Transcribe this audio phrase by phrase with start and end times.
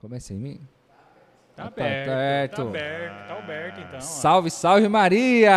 [0.00, 0.60] Começa em mim?
[1.54, 2.56] Tá Ah, tá aberto, aberto.
[2.56, 4.00] tá aberto, tá aberto então.
[4.00, 5.50] Salve, salve Maria!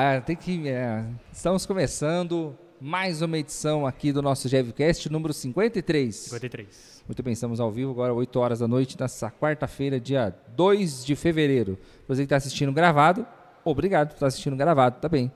[0.00, 6.14] É, tem que, é, estamos começando mais uma edição aqui do nosso GevCast número 53.
[6.14, 7.02] 53.
[7.08, 11.16] Muito bem, estamos ao vivo agora, 8 horas da noite, nessa quarta-feira, dia 2 de
[11.16, 11.76] fevereiro.
[12.06, 13.26] Você que está assistindo gravado,
[13.64, 15.30] obrigado por estar assistindo gravado também.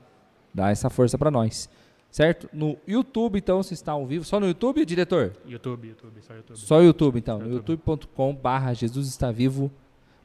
[0.53, 1.69] Dá essa força para nós.
[2.11, 2.49] Certo?
[2.51, 4.23] No YouTube, então, você está ao vivo.
[4.25, 5.33] Só no YouTube, diretor?
[5.45, 6.57] YouTube, YouTube, só YouTube.
[6.57, 7.39] Só YouTube, então.
[7.39, 7.79] Só No YouTube.
[7.81, 9.71] youtube.com barra Jesus está vivo.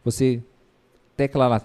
[0.05, 0.43] Você
[1.17, 1.61] tecla lá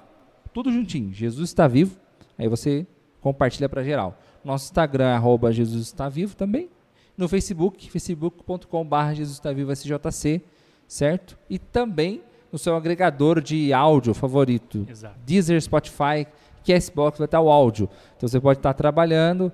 [0.54, 1.14] tudo juntinho.
[1.14, 1.98] Jesus está vivo.
[2.38, 2.86] Aí você
[3.22, 4.18] compartilha para geral.
[4.44, 6.70] Nosso Instagram arroba Jesus está vivo também.
[7.16, 10.42] No Facebook, facebook.com barra Jesus está vivo SJC.
[10.88, 11.38] Certo?
[11.50, 12.22] E também
[12.52, 14.86] no seu agregador de áudio favorito.
[14.90, 15.16] Exato.
[15.26, 16.26] Deezer, Spotify,
[16.66, 17.90] Castbox vai estar o áudio.
[18.16, 19.52] Então você pode estar trabalhando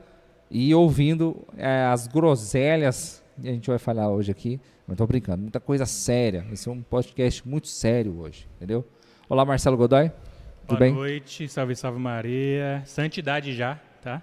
[0.54, 4.62] e ouvindo eh, as groselhas que a gente vai falar hoje aqui.
[4.88, 6.46] Não estou brincando, muita coisa séria.
[6.52, 8.88] Esse é um podcast muito sério hoje, entendeu?
[9.28, 10.10] Olá, Marcelo Godoy.
[10.10, 10.94] Tudo Boa bem?
[10.94, 12.84] noite, salve, salve Maria.
[12.86, 14.22] Santidade já, tá?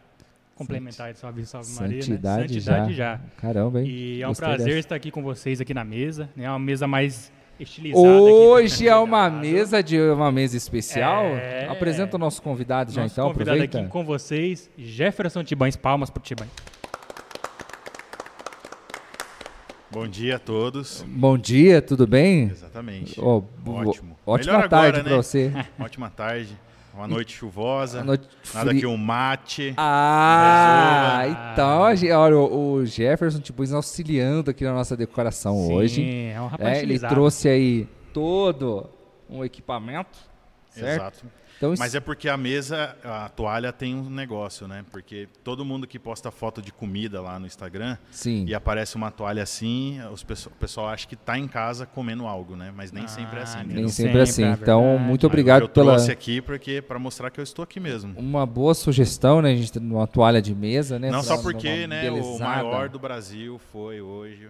[0.54, 2.00] Complementar de salve, salve Maria.
[2.00, 2.48] Santidade, né?
[2.48, 3.16] Santidade já.
[3.16, 3.20] já.
[3.38, 3.88] Caramba, hein?
[3.88, 4.78] E é um Gostei prazer dessa.
[4.78, 6.44] estar aqui com vocês aqui na mesa, né?
[6.44, 8.08] É uma mesa mais estilizada.
[8.08, 11.24] aqui, Hoje é uma mesa de uma mesa especial.
[11.26, 11.66] É.
[11.68, 13.80] Apresenta o nosso convidado já Nosso então, convidado aproveita.
[13.80, 15.76] aqui com vocês, Jefferson Tibães.
[15.76, 16.50] Palmas pro Tibães.
[19.92, 21.04] Bom dia a todos.
[21.08, 22.44] Bom dia, tudo bem?
[22.44, 23.20] Exatamente.
[23.20, 24.16] Ó, Ótimo.
[24.24, 25.16] Ótima Melhor tarde para né?
[25.16, 25.52] você.
[25.80, 26.56] Ótima tarde.
[27.00, 28.00] Uma noite chuvosa.
[28.00, 29.72] A noite Nada que um mate.
[29.76, 31.50] Ah, Resolva.
[31.52, 36.30] então, a gente- olha, o Jefferson tipo, auxiliando aqui na nossa decoração Sim, hoje.
[36.34, 38.86] é um rapaz É, ele trouxe aí todo
[39.30, 40.18] um equipamento,
[40.68, 41.00] certo?
[41.00, 41.26] Exato.
[41.60, 44.82] Então, isso- Mas é porque a mesa, a toalha tem um negócio, né?
[44.90, 48.46] Porque todo mundo que posta foto de comida lá no Instagram sim.
[48.48, 52.26] e aparece uma toalha assim, os pesso- o pessoal acha que tá em casa comendo
[52.26, 52.72] algo, né?
[52.74, 53.58] Mas nem sempre é assim.
[53.58, 53.74] Ah, entendeu?
[53.74, 54.44] Nem não sempre sempre, assim.
[54.44, 57.78] é então, muito obrigado eu pela trouxe aqui porque para mostrar que eu estou aqui
[57.78, 58.18] mesmo.
[58.18, 59.52] uma boa sugestão, né?
[59.52, 61.10] A gente tem uma toalha de mesa, né?
[61.10, 64.48] Não pra só porque, né, o maior do Brasil foi hoje,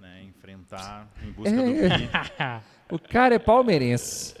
[0.00, 2.58] né, enfrentar em busca É.
[2.58, 2.60] do.
[2.92, 4.34] O cara é palmeirense.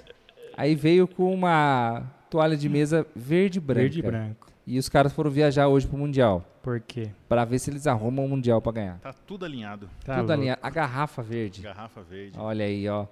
[0.60, 3.80] Aí veio com uma toalha de mesa verde e branca.
[3.80, 4.46] Verde e branco.
[4.66, 6.44] E os caras foram viajar hoje pro Mundial.
[6.62, 7.10] Por quê?
[7.26, 8.98] Pra ver se eles arrumam o Mundial pra ganhar.
[8.98, 9.88] Tá tudo alinhado.
[10.04, 10.32] Tá Tudo louco.
[10.34, 10.60] alinhado.
[10.62, 11.62] A garrafa verde.
[11.62, 13.06] Garrafa verde, Olha aí, ó.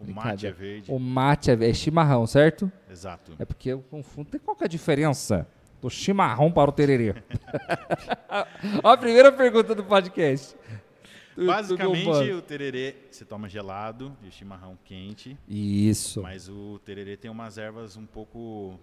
[0.00, 0.90] o mate é verde.
[0.90, 2.72] O mate é, é chimarrão, certo?
[2.90, 3.32] Exato.
[3.38, 4.30] É porque eu confundo.
[4.30, 5.46] Tem qual que é a diferença
[5.82, 7.14] do chimarrão para o tererê?
[8.82, 10.56] ó, a primeira pergunta do podcast.
[11.36, 16.22] Basicamente, o tererê você toma gelado e o chimarrão quente, Isso.
[16.22, 18.78] mas o tererê tem umas ervas um pouco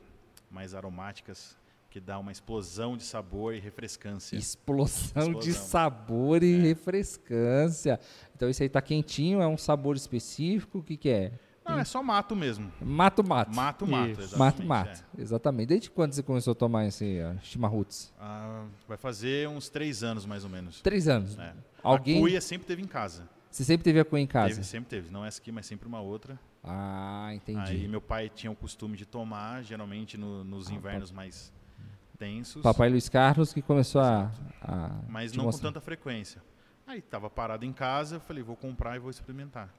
[0.50, 1.58] mais aromáticas
[1.90, 4.38] que dá uma explosão de sabor e refrescância.
[4.38, 5.68] Explosão, de Explosão.
[5.68, 8.00] sabor e refrescância.
[8.34, 11.34] Então isso aí tá quentinho, é um sabor específico, o que que é?
[11.72, 12.72] Não, é só mato mesmo.
[12.82, 13.54] Mato, mato.
[13.56, 14.38] Mato, mato, exatamente.
[14.38, 15.04] Mato, mato.
[15.18, 15.22] é.
[15.22, 15.68] Exatamente.
[15.68, 18.14] Desde quando você começou a tomar esse uh, chimarruts?
[18.20, 20.82] Ah, vai fazer uns três anos, mais ou menos.
[20.82, 21.38] Três anos.
[21.38, 21.54] É.
[21.84, 22.18] Alguém...
[22.18, 23.28] A cuia sempre teve em casa.
[23.50, 24.56] Você sempre teve a cuia em casa?
[24.56, 25.12] Teve, sempre teve.
[25.12, 26.40] Não essa aqui, mas sempre uma outra.
[26.64, 27.60] Ah, entendi.
[27.60, 31.52] Aí meu pai tinha o costume de tomar, geralmente no- nos Ah, invernos mais
[32.20, 35.70] tensos, Papai Luiz Carlos que começou a, a mas não com mostrar.
[35.70, 36.42] tanta frequência.
[36.86, 39.70] Aí tava parado em casa, eu falei, vou comprar e vou experimentar.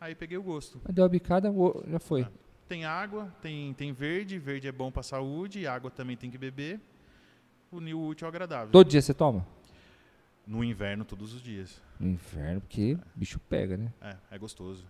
[0.00, 0.80] Aí peguei o gosto.
[0.92, 2.22] Deu a bicada, o- já foi.
[2.22, 2.28] É.
[2.68, 6.80] Tem água, tem, tem verde, verde é bom para saúde, água também tem que beber.
[7.72, 8.70] Unir o útil ao agradável.
[8.70, 9.46] Todo dia você toma?
[10.46, 11.80] No inverno, todos os dias.
[11.98, 13.92] No inverno, porque bicho pega, né?
[14.00, 14.84] É, é gostoso.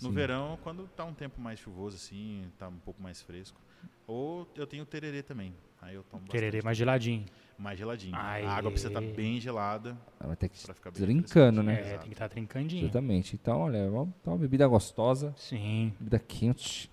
[0.00, 0.14] No Sim.
[0.14, 3.60] verão, quando tá um tempo mais chuvoso assim, tá um pouco mais fresco.
[4.06, 5.54] Ou eu tenho tererê também.
[5.80, 6.64] Aí eu tomo Tererê bastante.
[6.64, 7.24] mais geladinho.
[7.58, 8.14] Mais geladinho.
[8.16, 8.44] Aê.
[8.44, 11.74] A água precisa estar bem gelada Ela vai ter que para ficar bem trincando, né?
[11.74, 11.98] É, Exato.
[12.00, 12.84] tem que estar trincandinho.
[12.84, 13.34] Exatamente.
[13.40, 15.92] Então, olha, é uma, é uma bebida gostosa, Sim.
[15.98, 16.90] bebida quente,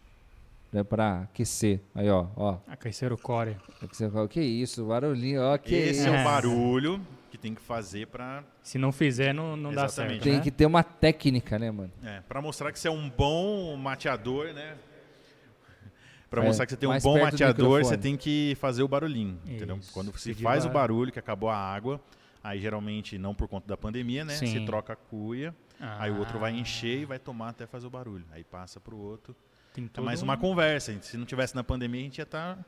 [0.71, 1.81] né, pra aquecer.
[1.95, 2.57] Aí, ó, ó.
[2.67, 3.57] Aquecer o core.
[3.81, 6.09] Aquecer- ó, Que isso, barulhinho, ó, que Esse isso.
[6.09, 6.21] é É.
[6.21, 10.13] o barulho que tem que fazer para Se não fizer, não, não dá Exatamente.
[10.15, 10.23] certo.
[10.23, 10.41] Tem né?
[10.41, 11.91] que ter uma técnica, né, mano?
[12.03, 14.75] é, para mostrar que você é um bom mateador, né?
[16.31, 19.79] Para mostrar que você tem um bom mateador, você tem que fazer o barulhinho, entendeu?
[19.93, 21.99] Quando você faz o ba- barulho que acabou a água,
[22.43, 24.33] aí geralmente não por conta da pandemia, né?
[24.35, 24.47] Sim.
[24.47, 27.85] Se troca a cuia, aí o outro vai Ah, encher e vai tomar até fazer
[27.85, 28.25] o barulho.
[28.31, 29.35] Aí passa pro outro.
[29.73, 30.97] Tem É mais um- uma conversa.
[31.01, 32.65] Se não tivesse na pandemia, a gente ia tá estar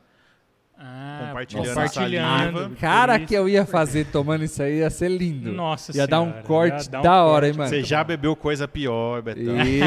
[0.76, 2.58] Ah, compartilhando a compartilhando.
[2.58, 2.76] saliva.
[2.80, 5.52] Cara que eu ia fazer tomando isso aí ia ser lindo.
[5.52, 7.68] Nossa Ia dar um Senhora, corte dar um da hora, hein, mano?
[7.70, 9.42] Você já bebeu coisa pior, Betão.
[9.64, 9.80] E...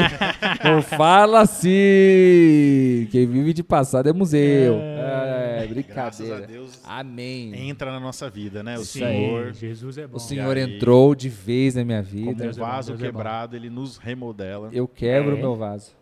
[0.64, 3.06] Não fala assim!
[3.10, 4.74] Quem vive de passado é museu.
[4.80, 5.58] É.
[5.60, 6.46] É, é Graças a brincadeira.
[6.46, 7.68] Deus Amém.
[7.68, 8.76] entra na nossa vida, né?
[8.76, 8.84] O aí.
[8.84, 10.16] Senhor, Jesus é bom.
[10.16, 10.62] O Senhor aí?
[10.62, 12.44] entrou de vez na minha como um vida.
[12.44, 14.68] Deus é bom, vaso é quebrado, ele nos remodela.
[14.72, 15.40] Eu quebro o É.
[15.40, 15.97] meu vaso.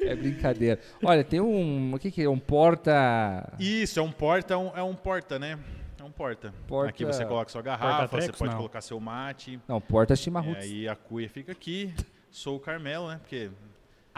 [0.00, 0.80] É brincadeira.
[1.02, 1.94] Olha, tem um.
[1.94, 2.28] O que, que é?
[2.28, 3.52] Um porta.
[3.58, 5.58] Isso, é um porta, é um, é um porta, né?
[5.98, 6.52] É um porta.
[6.66, 8.58] Porta- Aqui você coloca sua garrafa, você pode não.
[8.58, 9.58] colocar seu mate.
[9.66, 10.62] Não, porta E chimarruts.
[10.64, 11.92] aí a cuia fica aqui.
[12.30, 13.18] Sou o Carmelo, né?
[13.22, 13.50] Porque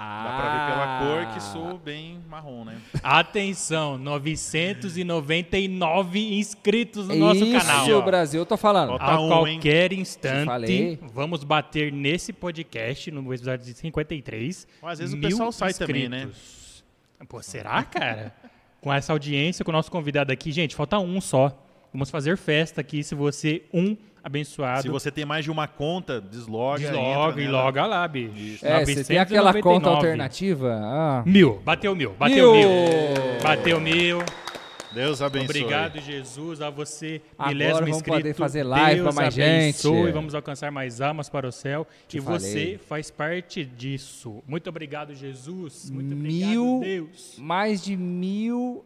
[0.01, 0.87] Ah, dá pra ver pela
[1.27, 2.81] cor que sou bem marrom, né?
[3.03, 7.85] Atenção, 999 inscritos no nosso Isso, canal.
[7.85, 8.01] Aí, ó.
[8.01, 8.93] Brasil, eu tô falando.
[8.93, 11.01] Ó, A um, qualquer Te instante, falei.
[11.13, 14.69] vamos bater nesse podcast, no episódio de 53.
[14.81, 16.19] Ou às vezes o mil pessoal sai também, né?
[16.19, 16.85] inscritos.
[17.29, 18.33] Pô, será, cara?
[18.81, 21.61] com essa audiência, com o nosso convidado aqui, gente, falta um só.
[21.93, 26.21] Vamos fazer festa aqui, se você, um abençoado, Se você tem mais de uma conta,
[26.21, 26.79] desloga.
[26.81, 28.65] desloga e loga lá, bicho.
[28.67, 29.97] É, você tem aquela conta 999.
[29.97, 30.79] alternativa?
[30.83, 31.23] Ah.
[31.27, 32.69] Mil, bateu mil, bateu Mil.
[32.71, 33.43] mil.
[33.43, 34.19] Bateu mil.
[34.91, 35.45] Deus abençoe.
[35.45, 38.17] Obrigado, Jesus, a você, Agora milésimo vamos inscrito.
[38.17, 40.13] poder fazer live pra mais abençoe, gente.
[40.13, 41.87] Vamos alcançar mais almas para o céu.
[42.09, 42.79] Te e você falei.
[42.79, 44.43] faz parte disso.
[44.49, 45.91] Muito obrigado, Jesus.
[45.91, 46.81] Muito Mil- obrigado,
[47.11, 47.35] Deus.
[47.37, 48.83] Mais de mil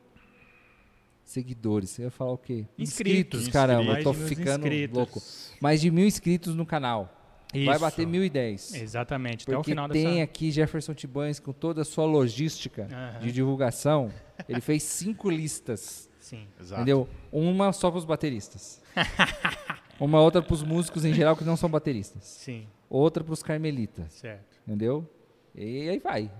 [1.32, 1.90] seguidores.
[1.90, 2.66] Você ia falar o quê?
[2.78, 3.48] Inscritos.
[3.48, 3.84] caramba.
[3.92, 4.96] Mais eu tô ficando inscritos.
[4.96, 5.22] louco.
[5.60, 7.18] Mais de mil inscritos no canal.
[7.52, 7.80] Vai Isso.
[7.80, 8.72] bater mil e dez.
[8.74, 10.22] Exatamente, até o Porque final tem dessa...
[10.22, 13.20] aqui Jefferson Tibães com toda a sua logística Aham.
[13.20, 14.10] de divulgação.
[14.48, 16.46] Ele fez cinco listas, Sim.
[16.58, 16.80] Exato.
[16.80, 17.06] entendeu?
[17.30, 18.80] Uma só para os bateristas.
[20.00, 22.24] Uma outra para os músicos em geral que não são bateristas.
[22.24, 24.58] Sim, Outra para os carmelitas, certo.
[24.66, 25.06] entendeu?
[25.54, 26.30] E aí vai.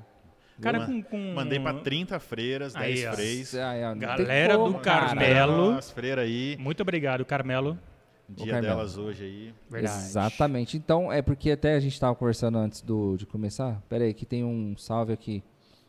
[0.62, 1.02] Cara, com...
[1.02, 1.34] com...
[1.34, 3.12] Mandei pra 30 freiras, Aí, 10 ó.
[3.12, 3.54] freis.
[3.98, 5.06] Galera como, do cara.
[5.06, 5.72] Carmelo.
[5.72, 6.56] As freiras aí.
[6.58, 7.78] Muito obrigado, Carmelo.
[8.28, 8.76] Dia Carmelo.
[8.76, 9.54] delas hoje aí.
[9.68, 9.96] Verdade.
[9.96, 10.76] Exatamente.
[10.76, 13.82] Então, é porque até a gente estava conversando antes do, de começar.
[13.88, 15.42] Pera aí, que tem um salve aqui.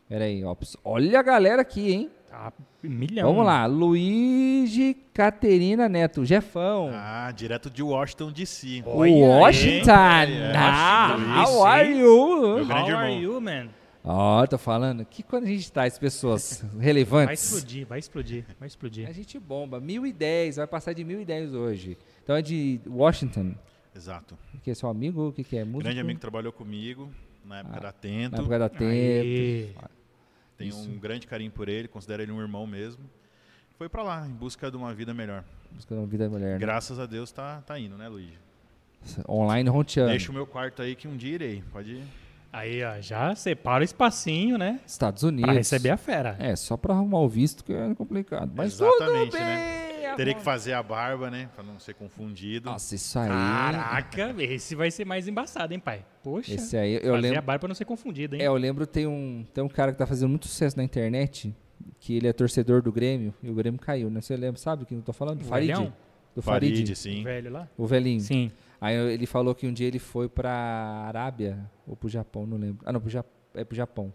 [0.08, 0.54] Pera aí, ó.
[0.84, 2.10] Olha a galera aqui, hein?
[2.28, 3.28] Tá, milhão.
[3.28, 3.64] Vamos lá.
[3.64, 6.90] Luigi Caterina Neto, Jefão.
[6.92, 8.82] Ah, direto de Washington, D.C.
[8.84, 9.92] Washington.
[10.54, 11.16] Ah,
[11.46, 12.56] how are you?
[12.56, 13.22] Meu grande How are irmão.
[13.22, 13.68] you, man?
[14.06, 18.68] Ó, tô falando que quando a gente traz pessoas Vai relevantes, explodir, vai explodir, vai
[18.68, 19.08] explodir.
[19.08, 19.80] a gente bomba.
[19.80, 21.96] 1010, vai passar de 1010 hoje.
[22.22, 23.54] Então é de Washington.
[23.96, 24.36] Exato.
[24.62, 25.28] Que é seu amigo?
[25.28, 25.64] O que, que é?
[25.64, 25.84] Músico?
[25.84, 27.10] Grande amigo que trabalhou comigo
[27.44, 28.34] na época da Na Tento.
[28.36, 28.70] época da.
[28.80, 29.70] Aê.
[30.58, 33.02] Tenho um grande carinho por ele, considero ele um irmão mesmo.
[33.78, 35.42] Foi pra lá, em busca de uma vida melhor.
[35.72, 36.52] Buscando uma vida mulher.
[36.52, 36.58] Né?
[36.58, 38.38] Graças a Deus tá, tá indo, né, Luigi?
[39.28, 40.10] Online ronteando.
[40.10, 41.62] Deixa o meu quarto aí que um dia irei.
[41.72, 42.04] Pode ir.
[42.56, 44.78] Aí, ó, já separa o espacinho, né?
[44.86, 45.46] Estados Unidos.
[45.46, 46.36] Pra receber a fera.
[46.38, 48.52] É, só pra arrumar o visto que é complicado.
[48.54, 49.44] Mas Exatamente, tudo bem.
[49.44, 50.14] né?
[50.16, 51.48] Teria que fazer a barba, né?
[51.56, 52.70] Pra não ser confundido.
[52.70, 53.28] Nossa, isso aí.
[53.28, 56.04] Caraca, esse vai ser mais embaçado, hein, pai?
[56.22, 56.54] Poxa.
[56.54, 57.42] Esse aí, eu fazer a lembro.
[57.42, 58.42] barba pra não ser confundido, hein?
[58.42, 61.52] É, eu lembro tem um, tem um cara que tá fazendo muito sucesso na internet,
[61.98, 64.20] que ele é torcedor do Grêmio, e o Grêmio caiu, né?
[64.20, 65.40] Você lembra, sabe quem eu tô falando?
[65.40, 65.72] O Farid.
[66.36, 66.72] Do Farid.
[66.76, 67.22] Farid, O sim.
[67.24, 67.68] velho lá?
[67.76, 68.20] O velhinho.
[68.20, 68.52] Sim.
[68.84, 70.52] Aí ele falou que um dia ele foi pra
[71.06, 72.84] Arábia, ou pro Japão, não lembro.
[72.84, 73.32] Ah, não, pro Japão.
[73.54, 74.12] É pro Japão.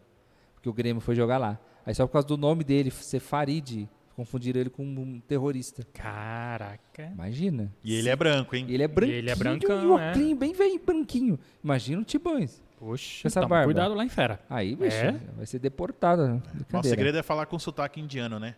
[0.54, 1.57] Porque o Grêmio foi jogar lá.
[1.86, 5.83] Aí só por causa do nome dele ser Farid, confundiram ele com um terrorista.
[5.92, 7.10] Caraca.
[7.13, 7.74] Imagina.
[7.83, 8.66] E ele é branco, hein?
[8.68, 9.18] E ele é branquinho.
[9.18, 10.12] ele é brancão, e o é.
[10.12, 11.39] óculos bem velho, branquinho.
[11.63, 12.62] Imagina o Tibães.
[12.77, 13.65] Poxa, essa barba.
[13.65, 14.39] cuidado lá em fera.
[14.50, 15.19] Aí, bicho, É?
[15.36, 16.27] vai ser deportado.
[16.27, 16.33] né?
[16.33, 16.89] Nosso Brincadeira.
[16.89, 18.56] segredo é falar com sotaque indiano, né?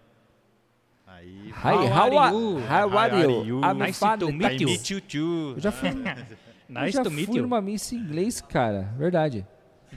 [1.18, 1.50] Aí.
[1.50, 2.60] Hi, How how, are you?
[2.68, 3.62] How are you?
[3.64, 4.18] I'm Nice fine.
[4.20, 4.66] to meet I you.
[4.68, 5.54] meet you too.
[5.56, 5.90] Eu já fui,
[6.70, 7.44] Nice eu já to meet fui you.
[7.44, 8.94] numa miss em inglês, cara.
[8.98, 9.46] Verdade.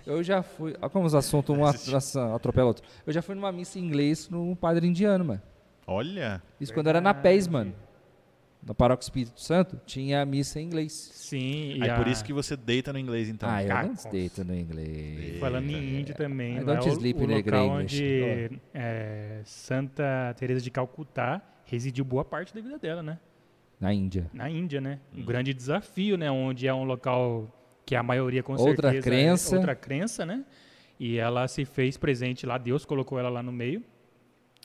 [0.05, 0.75] Eu já fui.
[0.81, 1.65] Olha como os assuntos um
[2.35, 2.85] atropela outro.
[3.07, 5.43] Eu já fui numa missa em inglês no padre indiano, mano.
[5.87, 6.43] Olha.
[6.61, 7.73] Isso quando era na PES, mano.
[8.67, 10.93] Na Paróquia Espírito Santo, tinha a missa em inglês.
[10.93, 11.75] Sim.
[11.77, 13.49] e Aí a- por isso que você deita no inglês, então.
[13.49, 14.05] ah, eu não cacos.
[14.07, 15.39] deito no inglês.
[15.39, 18.03] Falando em índio também, I lá don't é o, sleep o in the local English.
[18.03, 23.19] onde é, Santa Teresa de Calcutá residiu boa parte da vida dela, né?
[23.81, 24.31] Na Índia.
[24.33, 24.99] Na Índia, né?
[25.15, 25.25] Um Hum.
[25.27, 26.31] grande desafio, né?
[26.31, 27.53] Onde é um local
[27.85, 29.55] que a maioria com Outra certeza crença.
[29.55, 30.43] é outra crença, né?
[30.99, 33.83] E ela se fez presente lá, Deus colocou ela lá no meio.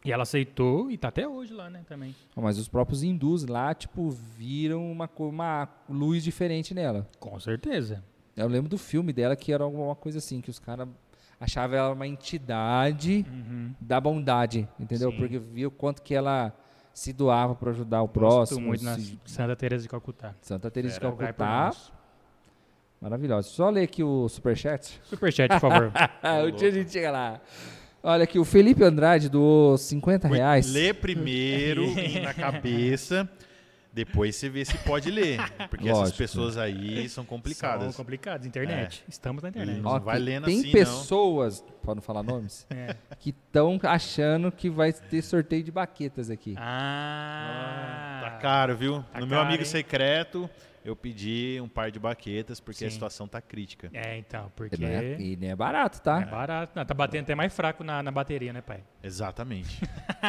[0.06, 2.16] E ela aceitou e tá até hoje lá, né, também.
[2.36, 7.06] Mas os próprios hindus lá, tipo, viram uma, uma luz diferente nela.
[7.20, 8.02] Com certeza.
[8.36, 10.88] Eu lembro do filme dela que era alguma coisa assim, que os caras
[11.38, 13.74] achavam ela uma entidade Uhum.
[13.80, 15.12] da bondade, entendeu?
[15.12, 15.18] Sim.
[15.18, 16.54] Porque viu quanto que ela
[16.94, 18.68] se doava para ajudar o Gosto próximo.
[18.68, 20.34] muito na se- Santa Teresa de Calcutá.
[20.42, 21.72] Santa Teresa de Calcutá,
[23.02, 23.48] maravilhosa.
[23.50, 25.00] Só ler aqui o superchat.
[25.04, 25.92] Superchat, por favor.
[26.48, 27.42] O dia a gente chega lá.
[28.02, 30.72] Olha aqui, o Felipe Andrade doou 50 reais.
[30.72, 33.30] Lê primeiro e na cabeça.
[33.92, 35.40] Depois você vê se pode ler.
[35.68, 36.18] Porque essas Lógico.
[36.20, 38.46] pessoas aí são São complicadas.
[38.46, 39.04] Internet.
[39.10, 39.82] Estamos na internet.
[39.82, 40.72] Não Ó, vai lendo tem assim, não.
[40.72, 42.96] pessoas, para não falar nomes, É.
[43.20, 46.56] que estão achando que vai ter sorteio de baquetas aqui.
[46.58, 48.20] Ah.
[48.24, 49.04] Tá caro, viu?
[49.12, 49.70] Tá no meu caro, amigo hein?
[49.70, 50.50] secreto,
[50.84, 52.94] eu pedi um par de baquetas porque a Sim.
[52.94, 53.90] situação tá crítica.
[53.94, 56.22] É, então, E porque não é, e não é barato, tá?
[56.22, 56.74] é barato.
[56.76, 58.84] Não, tá batendo até mais fraco na, na bateria, né, pai?
[59.04, 59.82] Exatamente.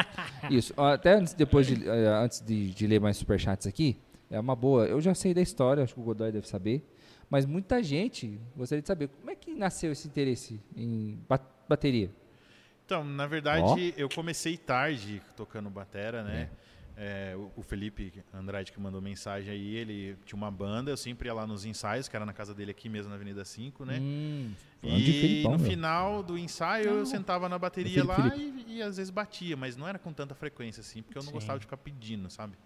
[0.51, 0.73] Isso.
[0.81, 4.87] Até antes, depois de, eh, antes de, de ler mais superchats aqui, é uma boa.
[4.87, 6.85] Eu já sei da história, acho que o Godoy deve saber.
[7.29, 12.11] Mas muita gente gostaria de saber como é que nasceu esse interesse em ba- bateria.
[12.85, 16.43] Então, na verdade, eu comecei tarde tocando batera, né?
[16.43, 16.49] É,
[17.37, 21.35] o, o Felipe Andrade que mandou mensagem aí, ele tinha uma banda, eu sempre ia
[21.35, 23.99] lá nos ensaios, que era na casa dele aqui mesmo na Avenida 5, né?
[24.01, 25.71] Hum, E Felipão, no meu.
[25.71, 28.65] final do ensaio eu sentava na bateria Felipe, lá Felipe.
[28.71, 31.29] e, e às vezes batia, mas não era com tanta frequência assim, porque eu não
[31.31, 31.35] Sim.
[31.35, 32.57] gostava de ficar pedindo, sabe?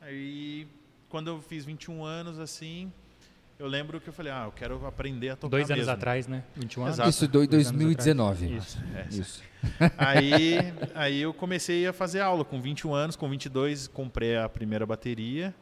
[0.00, 0.66] Aí
[1.08, 2.92] quando eu fiz 21 anos assim,
[3.58, 5.92] eu lembro que eu falei, ah, eu quero aprender a tocar Dois anos mesmo.
[5.92, 6.44] atrás, né?
[6.56, 6.94] 21 anos.
[6.96, 7.10] Exato.
[7.10, 8.44] Isso do, Dois anos 2019.
[8.46, 8.64] atrás.
[8.64, 8.78] Isso.
[8.94, 9.42] É, Isso.
[9.98, 10.56] aí,
[10.94, 15.54] aí eu comecei a fazer aula com 21 anos, com 22 comprei a primeira bateria.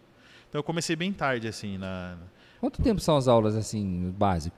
[0.48, 2.16] Então eu comecei bem tarde assim na
[2.60, 4.56] Quanto tempo são as aulas assim, básico?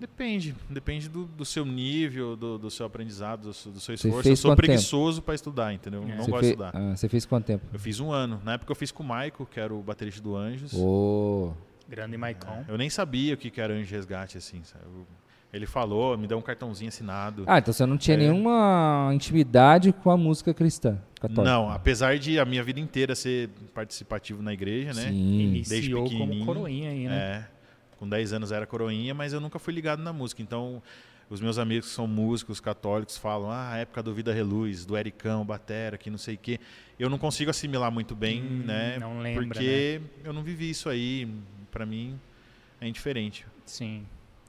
[0.00, 4.18] Depende, depende do, do seu nível, do, do seu aprendizado, do, seu- do seu esforço.
[4.18, 6.02] Eu fez sou preguiçoso para estudar, entendeu?
[6.02, 6.16] Eu É.
[6.16, 6.70] Não você, gosto de fe- estudar.
[6.72, 7.66] ah, você fez quanto tempo?
[7.72, 8.40] Eu fiz um ano.
[8.44, 10.72] Na época eu fiz com o Maico, que era o baterista do Anjos.
[10.72, 11.52] Ô,
[11.88, 12.64] Grande Maicon.
[12.68, 14.60] Eu nem sabia o que que era Anjo de Resgate, assim.
[14.64, 14.84] sabe?
[14.84, 15.06] Eu-
[15.50, 17.44] ele falou, me deu um cartãozinho assinado.
[17.46, 18.20] Ah, então você não tinha É.
[18.20, 21.42] nenhuma intimidade com a música cristã católica?
[21.50, 25.08] Não, apesar de a minha vida inteira ser participativo na igreja, né?
[25.08, 25.40] Sim.
[25.54, 26.44] Iniciou como pequenininho.
[26.46, 27.16] coroinha aí, né?
[27.16, 27.44] É,
[27.96, 30.42] com 10 anos era coroinha, mas eu nunca fui ligado na música.
[30.42, 30.82] Então,
[31.30, 34.98] os meus amigos que são músicos católicos falam, ah, a época do Vida Reluz, do
[34.98, 36.60] Ericão, Batera, que não sei o quê.
[36.98, 38.98] Eu não consigo assimilar muito bem, Hum, né?
[39.00, 41.26] não lembra, Porque eu não vivi isso aí.
[41.70, 42.18] Pra mim,
[42.80, 43.46] é indiferente.
[43.64, 44.06] Sim.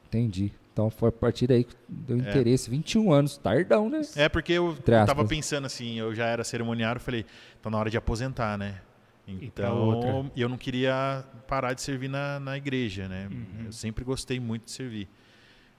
[0.07, 0.51] Entendi.
[0.71, 2.69] Então foi a partir daí que deu interesse.
[2.69, 4.01] 21 anos, tardão, né?
[4.15, 7.25] É porque eu, tava pensando assim, eu já era cerimoniário, falei,
[7.61, 8.75] tá na hora de aposentar, né?
[9.41, 13.27] Então, e eu não queria parar de servir na, na igreja, né?
[13.29, 13.65] Uhum.
[13.65, 15.07] Eu sempre gostei muito de servir.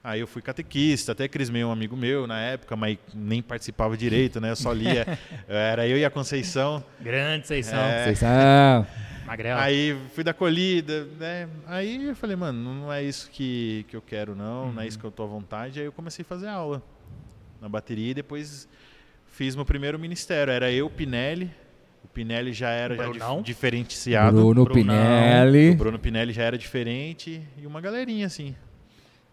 [0.03, 4.39] Aí eu fui catequista, até crismei um amigo meu na época, mas nem participava direito,
[4.39, 4.51] né?
[4.51, 5.05] Eu só lia.
[5.47, 6.83] Era eu e a Conceição.
[6.99, 7.77] Grande Seição.
[7.79, 8.15] É.
[8.15, 8.87] São.
[9.31, 9.61] Magrela.
[9.61, 11.47] Aí fui da colhida, né?
[11.65, 14.97] Aí eu falei, mano, não é isso que, que eu quero, não, não é isso
[14.97, 15.01] Uhum.
[15.01, 15.79] que eu tô à vontade.
[15.79, 16.81] Aí eu comecei a fazer aula
[17.61, 18.67] na bateria e depois
[19.27, 20.51] fiz meu primeiro ministério.
[20.51, 21.49] Era eu, Pinelli.
[22.03, 24.35] O Pinelli já era já dif- diferenciado.
[24.37, 24.83] Bruno Brunão.
[24.95, 25.69] Pinelli.
[25.69, 28.53] O Bruno Pinelli já era diferente e uma galerinha, assim,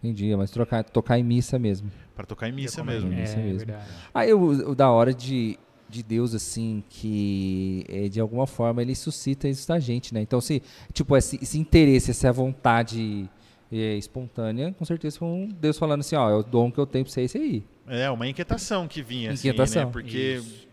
[0.01, 1.91] Entendi, mas trocar, tocar em missa mesmo.
[2.15, 3.11] pra tocar em missa é- mesmo.
[3.11, 3.57] É, Isso mesmo.
[3.67, 3.85] verdade.
[4.13, 8.95] Aí o, o da hora de, de Deus, assim, que é, de alguma forma ele
[8.95, 10.21] suscita isso da gente, né?
[10.21, 10.61] Então, se,
[10.93, 13.29] tipo, esse, esse interesse, essa vontade
[13.71, 16.85] é, espontânea, com certeza foi um Deus falando assim, ó, é o dom que eu
[16.85, 17.63] tenho pra você é esse aí.
[17.87, 19.85] É, uma inquietação que vinha, assim, Inquietação.
[19.85, 19.91] né?
[19.91, 20.67] Porque Isso.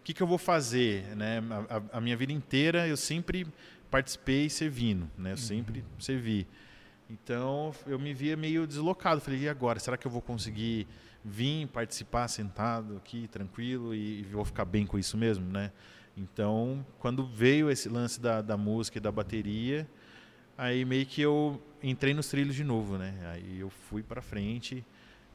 [0.00, 1.42] o que, que eu vou fazer, né?
[1.68, 3.46] A, a- minha vida inteira eu sempre
[3.90, 5.32] participei servindo, né?
[5.32, 6.46] Eu sempre servi.
[7.10, 9.20] Então eu me via meio deslocado.
[9.20, 9.78] Falei, e agora?
[9.78, 10.86] Será que eu vou conseguir
[11.24, 15.70] vir participar sentado aqui, tranquilo, e, e vou ficar bem com isso mesmo, né?
[16.16, 19.88] Então, quando veio esse lance da, da música e da bateria,
[20.58, 23.14] aí meio que eu entrei nos trilhos de novo, né?
[23.32, 24.84] Aí eu fui pra frente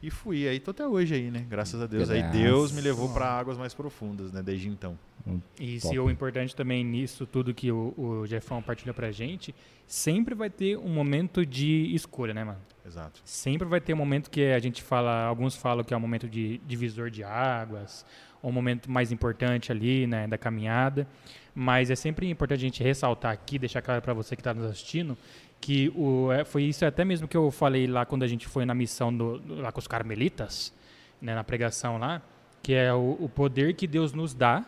[0.02, 0.48] e fui.
[0.48, 1.46] Aí tô até hoje aí, né?
[1.50, 2.10] Graças a Deus.
[2.10, 2.22] Aí.
[2.32, 4.44] Deus me levou para águas mais profundas, né?
[4.44, 4.98] Desde então.
[5.28, 5.96] Top.
[5.96, 9.54] e o importante também nisso tudo que o, o Jeffão partilhou pra gente,
[9.86, 12.60] sempre vai ter um momento de escolha, né, mano?
[12.86, 13.20] Exato.
[13.26, 16.28] Sempre vai ter um momento que a gente fala, alguns falam que é um momento
[16.30, 18.06] de divisor de águas,
[18.42, 21.08] ou um momento mais importante ali, né, da caminhada.
[21.54, 24.64] Mas é sempre importante a gente ressaltar aqui, deixar claro para você que está nos
[24.66, 25.18] assistindo,
[25.60, 28.64] que o, é, foi isso até mesmo que eu falei lá quando a gente foi
[28.64, 30.72] na missão do, do- lá com os carmelitas,
[31.20, 32.22] né, na pregação lá,
[32.62, 34.64] que é o, o poder que Deus nos dá,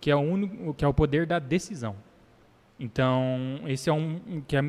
[0.00, 1.96] que é o único, que é o poder da decisão.
[2.78, 4.60] Então, esse é um que é,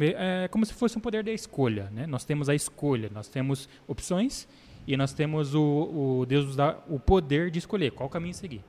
[0.43, 2.07] é como se fosse um poder da escolha, né?
[2.07, 4.47] Nós temos a escolha, nós temos opções
[4.87, 8.63] e nós temos o, o Deus nos dá o poder de escolher qual caminho seguir.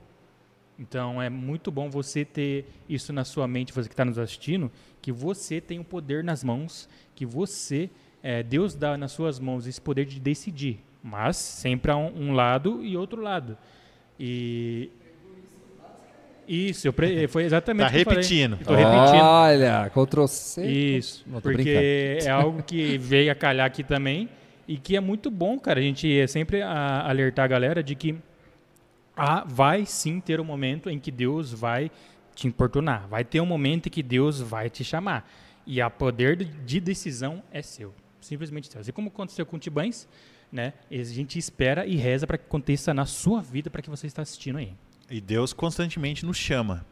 [0.77, 4.71] Então, é muito bom você ter isso na sua mente, você que está nos assistindo,
[5.01, 7.89] que você tem o poder nas mãos, que você,
[8.23, 12.33] é, Deus dá nas suas mãos esse poder de decidir, mas sempre há um, um
[12.33, 13.57] lado e outro lado.
[14.17, 14.89] E
[16.49, 18.19] isso, eu pre- foi exatamente Tá o que eu falei.
[18.21, 18.57] repetindo.
[18.57, 19.23] Tô repetindo.
[19.23, 20.65] Olha, Ctrl C.
[20.65, 24.27] Isso, Não, tô porque é algo que veio a calhar aqui também
[24.67, 25.79] e que é muito bom, cara.
[25.79, 28.15] A gente é sempre a, alertar a galera de que
[29.15, 31.91] ah, vai sim ter um momento em que Deus vai
[32.35, 33.07] te importunar.
[33.07, 35.29] Vai ter um momento em que Deus vai te chamar.
[35.67, 37.93] E o poder de decisão é seu.
[38.21, 38.81] Simplesmente seu.
[38.81, 40.07] Assim como aconteceu com o Tibães,
[40.51, 40.73] né?
[40.89, 44.21] A gente espera e reza para que aconteça na sua vida, para que você está
[44.21, 44.73] assistindo aí.
[45.09, 46.85] E Deus constantemente nos chama.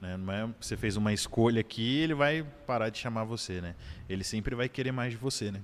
[0.00, 0.16] Né?
[0.16, 3.74] Não é você fez uma escolha aqui, ele vai parar de chamar você, né?
[4.08, 5.60] Ele sempre vai querer mais de você, né?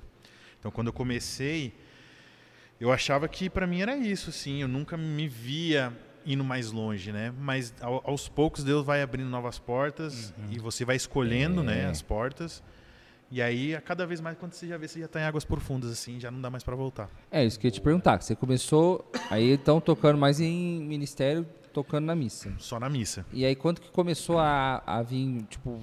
[0.58, 1.74] Então, quando eu comecei,
[2.80, 4.62] eu achava que para mim era isso, sim.
[4.62, 5.92] Eu nunca me via
[6.24, 7.32] indo mais longe, né?
[7.38, 10.52] Mas ao, aos poucos Deus vai abrindo novas portas uhum.
[10.52, 11.82] e você vai escolhendo, né, é.
[11.82, 12.62] né, as portas.
[13.30, 15.44] E aí, a cada vez mais, quando você já vê, você já está em águas
[15.44, 17.08] profundas, assim, já não dá mais para voltar.
[17.30, 18.20] É, isso que eu ia te perguntar.
[18.20, 22.52] Você começou aí, então, tocando mais em ministério, tocando na missa.
[22.58, 23.24] Só na missa.
[23.32, 25.78] E aí, quando que começou a, a vir, tipo,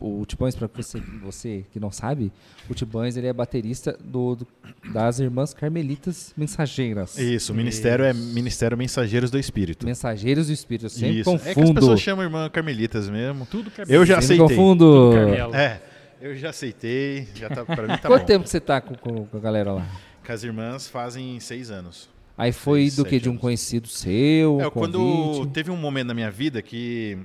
[0.00, 2.32] o Tibães, para você, você que não sabe,
[2.68, 4.46] o Tibães, ele é baterista do, do,
[4.92, 7.18] das Irmãs Carmelitas Mensageiras.
[7.18, 9.86] Isso, o ministério é Ministério Mensageiros do Espírito.
[9.86, 11.30] Mensageiros do Espírito, eu sempre Isso.
[11.30, 11.50] confundo.
[11.50, 13.46] É que as pessoas chamam Irmã Carmelitas mesmo.
[13.46, 13.94] Tudo Carmelita.
[13.94, 14.46] Eu já aceitei.
[14.46, 15.10] confundo.
[15.12, 15.82] Tudo É.
[16.22, 18.26] Eu já aceitei, já tá, pra mim tá Quanto bom.
[18.26, 19.86] tempo você tá com, com, a galera lá?
[20.24, 22.08] Com as irmãs fazem seis anos.
[22.42, 23.20] Aí foi do que?
[23.20, 24.60] De um conhecido seu?
[24.60, 27.16] É, quando teve um momento na minha vida que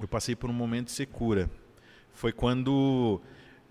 [0.00, 1.50] eu passei por um momento de secura.
[2.14, 3.20] Foi quando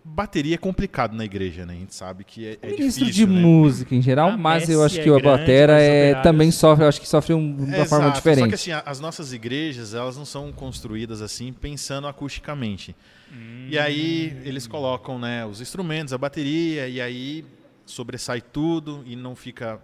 [0.03, 1.73] bateria é complicado na igreja, né?
[1.73, 3.41] A gente sabe que é, é Ministro difícil, de né?
[3.41, 6.83] música em geral, a mas eu acho é que a grande, batera é, também sofre,
[6.83, 8.17] eu acho que sofre um, de uma é, forma exato.
[8.17, 8.43] diferente.
[8.43, 12.95] Só que assim, as nossas igrejas, elas não são construídas assim pensando acusticamente.
[13.33, 13.65] Hum.
[13.67, 17.43] E aí eles colocam, né, os instrumentos, a bateria e aí
[17.83, 19.79] sobressai tudo e não fica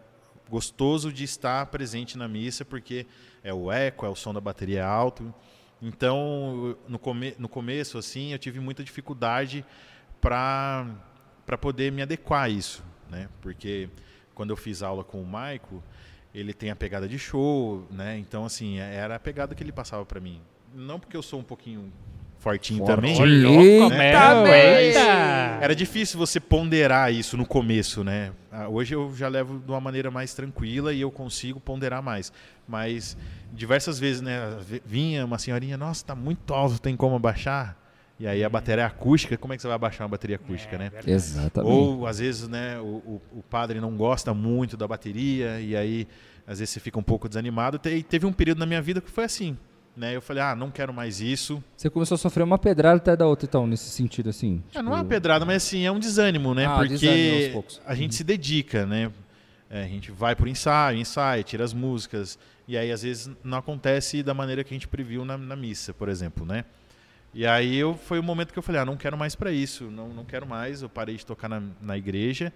[0.49, 3.05] gostoso de estar presente na missa porque
[3.43, 5.33] é o eco, é o som da bateria alto.
[5.81, 9.65] Então, no, come no começo assim, eu tive muita dificuldade
[10.19, 10.87] para
[11.61, 13.29] poder me adequar a isso, né?
[13.41, 13.89] Porque
[14.33, 15.83] quando eu fiz aula com o Maico,
[16.33, 18.17] ele tem a pegada de show, né?
[18.17, 20.41] Então assim, era a pegada que ele passava para mim.
[20.73, 21.91] Não porque eu sou um pouquinho
[22.47, 22.95] fortinho Forte.
[22.95, 23.43] também.
[23.43, 24.13] Louco, né?
[25.61, 28.31] Era difícil você ponderar isso no começo, né?
[28.51, 32.31] Ah, hoje eu já levo de uma maneira mais tranquila e eu consigo ponderar mais.
[32.67, 33.17] Mas
[33.53, 34.39] diversas vezes, né?
[34.85, 37.77] Vinha uma senhorinha, nossa, tá muito alto, tem como abaixar?
[38.19, 40.75] E aí a bateria é acústica, como é que você vai baixar uma bateria acústica,
[40.75, 40.89] é, né?
[40.89, 41.11] Verdade.
[41.11, 41.71] Exatamente.
[41.71, 46.07] Ou às vezes, né, o, o, o, padre não gosta muito da bateria e aí
[46.47, 47.79] às vezes você fica um pouco desanimado.
[47.89, 49.55] E teve um período na minha vida que foi assim,
[49.97, 50.15] né?
[50.15, 51.61] Eu falei, ah, não quero mais isso.
[51.75, 54.63] Você começou a sofrer uma pedrada até da outra, então, nesse sentido, assim?
[54.69, 54.83] Tipo...
[54.83, 56.67] não é uma tipo pedrada, mas assim, é um desânimo, né?
[56.67, 56.93] Ah, Porque
[57.85, 58.17] a gente uhum.
[58.17, 59.11] se dedica, né?
[59.69, 63.57] É, a gente vai por ensaio, ensaio, tira as músicas, e aí às vezes não
[63.57, 66.63] acontece da maneira que a gente previu na, na missa, por exemplo, né?
[67.33, 69.85] E aí eu, foi o momento que eu falei, ah, não quero mais para isso,
[69.85, 72.53] não, não quero mais, eu parei de tocar na, na igreja.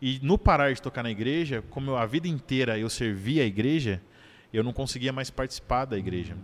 [0.00, 3.44] E no parar de tocar na igreja, como eu, a vida inteira eu servi a
[3.44, 4.00] igreja,
[4.52, 6.36] eu não conseguia mais participar da igreja.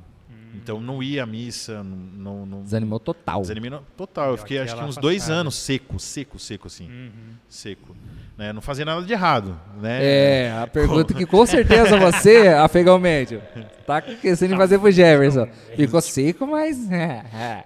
[0.54, 3.42] Então não ia à missa, não, não desanimou total.
[3.42, 4.32] Desanimou total.
[4.32, 7.10] Eu fiquei acho que uns dois anos seco, seco, seco assim, uhum.
[7.48, 7.96] seco.
[8.36, 8.52] Né?
[8.52, 9.98] Não fazia nada de errado, né?
[10.02, 13.42] É a pergunta que com certeza você, afegão médio,
[13.86, 15.48] tá querendo fazer pro Jefferson.
[15.76, 17.64] Ficou seco, mas é, é.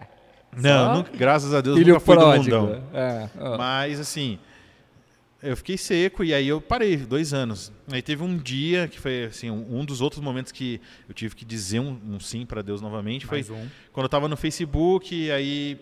[0.56, 2.56] Não, nunca, graças a Deus Filho nunca fui pródigo.
[2.56, 2.82] do mundão.
[2.92, 4.38] É, Mas assim,
[5.44, 7.70] eu fiquei seco e aí eu parei, dois anos.
[7.92, 11.44] Aí teve um dia que foi assim, um dos outros momentos que eu tive que
[11.44, 13.26] dizer um, um sim para Deus novamente.
[13.26, 13.68] Foi um.
[13.92, 15.78] quando eu estava no Facebook, e aí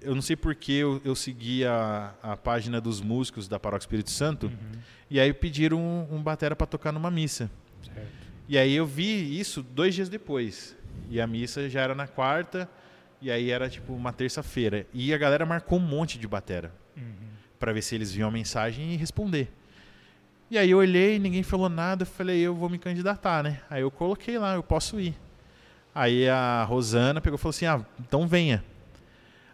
[0.00, 4.10] eu não sei porque eu, eu segui a, a página dos músicos da Paróquia Espírito
[4.10, 4.78] Santo, uhum.
[5.10, 7.50] e aí pediram um, um batera para tocar numa missa.
[7.84, 8.08] Certo.
[8.48, 10.76] E aí eu vi isso dois dias depois.
[11.10, 12.68] E a missa já era na quarta,
[13.20, 14.86] e aí era tipo uma terça-feira.
[14.92, 16.72] E a galera marcou um monte de batera.
[16.96, 17.31] Uhum.
[17.62, 19.48] Para ver se eles viam a mensagem e responder.
[20.50, 23.60] E aí eu olhei, ninguém falou nada, eu falei, eu vou me candidatar, né?
[23.70, 25.14] Aí eu coloquei lá, eu posso ir.
[25.94, 28.64] Aí a Rosana pegou e falou assim: "Ah, então venha".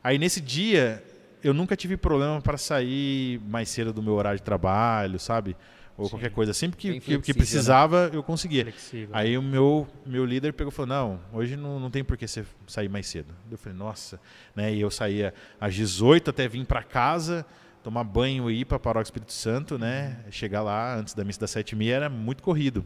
[0.02, 1.04] Aí nesse dia
[1.44, 5.54] eu nunca tive problema para sair mais cedo do meu horário de trabalho, sabe?
[5.98, 6.12] Ou Sim.
[6.12, 6.54] qualquer coisa.
[6.54, 7.36] Sempre que, que, que, né?
[7.36, 8.16] precisava, né?
[8.16, 8.62] eu conseguia.
[8.62, 9.10] Flexível.
[9.12, 12.26] Aí o meu, meu líder pegou e falou: Não, hoje não, não tem por que
[12.26, 13.34] você sair mais cedo.
[13.50, 14.18] Eu falei: Nossa.
[14.56, 14.72] Né?
[14.72, 17.44] E eu saía às 18 até vir para casa,
[17.82, 20.18] tomar banho e ir para a Paróquia Espírito Santo, né?
[20.30, 22.84] Chegar lá antes da missa das 7 h era muito corrido.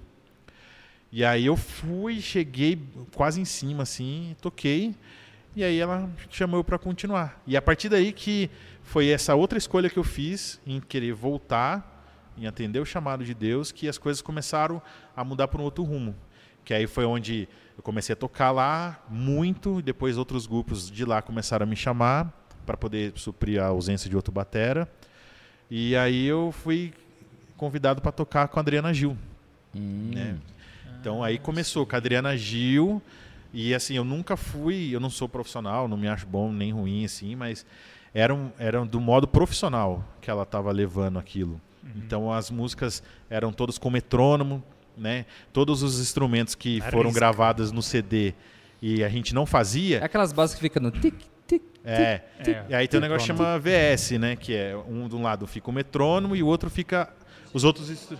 [1.11, 2.83] E aí eu fui, cheguei
[3.15, 4.95] quase em cima, assim, toquei.
[5.55, 7.43] E aí ela chamou eu para continuar.
[7.47, 8.51] E a partir daí que
[8.83, 11.93] foi essa outra escolha que eu fiz em querer voltar
[12.37, 14.81] em atender o chamado de Deus, que as coisas começaram
[15.15, 16.15] a mudar para um outro rumo.
[16.65, 21.05] Que aí foi onde eu comecei a tocar lá muito, e depois outros grupos de
[21.05, 24.89] lá começaram a me chamar para poder suprir a ausência de outro batera.
[25.71, 26.93] E aí eu fui
[27.57, 29.17] convidado para tocar com a Adriana Gil.
[29.75, 30.11] Hum.
[30.15, 30.37] Né?
[31.01, 33.03] Então aí começou com a Adriana Gil,
[33.55, 37.05] E assim, eu nunca fui, eu não sou profissional, não me acho bom nem ruim
[37.05, 37.67] assim, mas
[38.15, 41.61] eram era do modo profissional que ela estava levando aquilo.
[41.83, 41.91] Uhum.
[41.97, 44.63] Então as músicas eram todas com metrônomo,
[44.97, 45.27] né?
[45.53, 46.91] Todos os instrumentos que Arrisca.
[46.91, 48.35] foram gravados no CD
[48.81, 51.15] e a gente não fazia, aquelas bases que ficam no tic.
[51.85, 54.37] É, É, e aí tem um negócio que chama VS, né?
[54.37, 57.13] Que é um de um lado fica o metrônomo e o outro fica
[57.53, 58.19] os outros instru...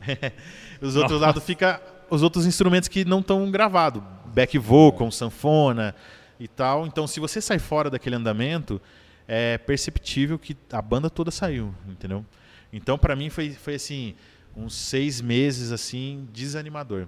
[0.80, 5.94] os outros lados fica os outros instrumentos que não estão gravados, back vocal, sanfona
[6.40, 6.86] e tal.
[6.86, 8.80] Então, se você sai fora daquele andamento,
[9.26, 12.24] é perceptível que a banda toda saiu, entendeu?
[12.72, 14.14] Então, para mim foi foi assim
[14.56, 17.06] uns seis meses assim desanimador.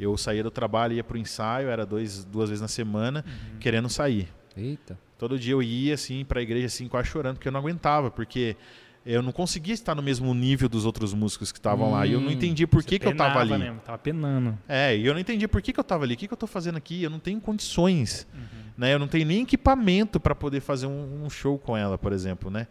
[0.00, 3.24] Eu saía do trabalho, ia pro ensaio, era dois, duas vezes na semana,
[3.60, 4.28] querendo sair.
[4.56, 4.98] Eita.
[5.18, 8.10] Todo dia eu ia assim para a igreja assim quase chorando porque eu não aguentava,
[8.10, 8.56] porque
[9.04, 12.06] eu não conseguia estar no mesmo nível dos outros músicos que estavam lá.
[12.06, 13.64] E eu não Hum, entendia por que, que eu tava penava, ali.
[13.64, 13.76] Né?
[13.84, 14.58] Tava penando.
[14.68, 16.14] É, e eu não entendia por que, que eu tava ali.
[16.14, 17.02] O que, que eu tô fazendo aqui?
[17.02, 18.26] Eu não tenho condições.
[18.34, 18.40] Uhum.
[18.76, 18.94] Né?
[18.94, 22.50] Eu não tenho nem equipamento para poder fazer um, um show com ela, por exemplo.
[22.50, 22.66] Né?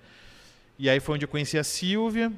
[0.78, 2.32] E aí foi onde eu conheci a Silvia,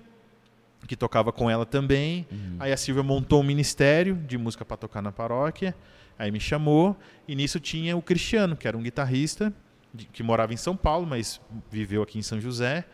[0.87, 2.27] que tocava com ela também.
[2.31, 2.55] Uhum.
[2.59, 5.75] Aí a Silvia montou um ministério de música para tocar na paróquia.
[6.17, 6.97] Aí me chamou.
[7.27, 9.53] E nisso tinha o Cristiano, que era um guitarrista
[9.93, 11.39] de- que morava em São Paulo, mas
[11.71, 12.85] viveu aqui em São José.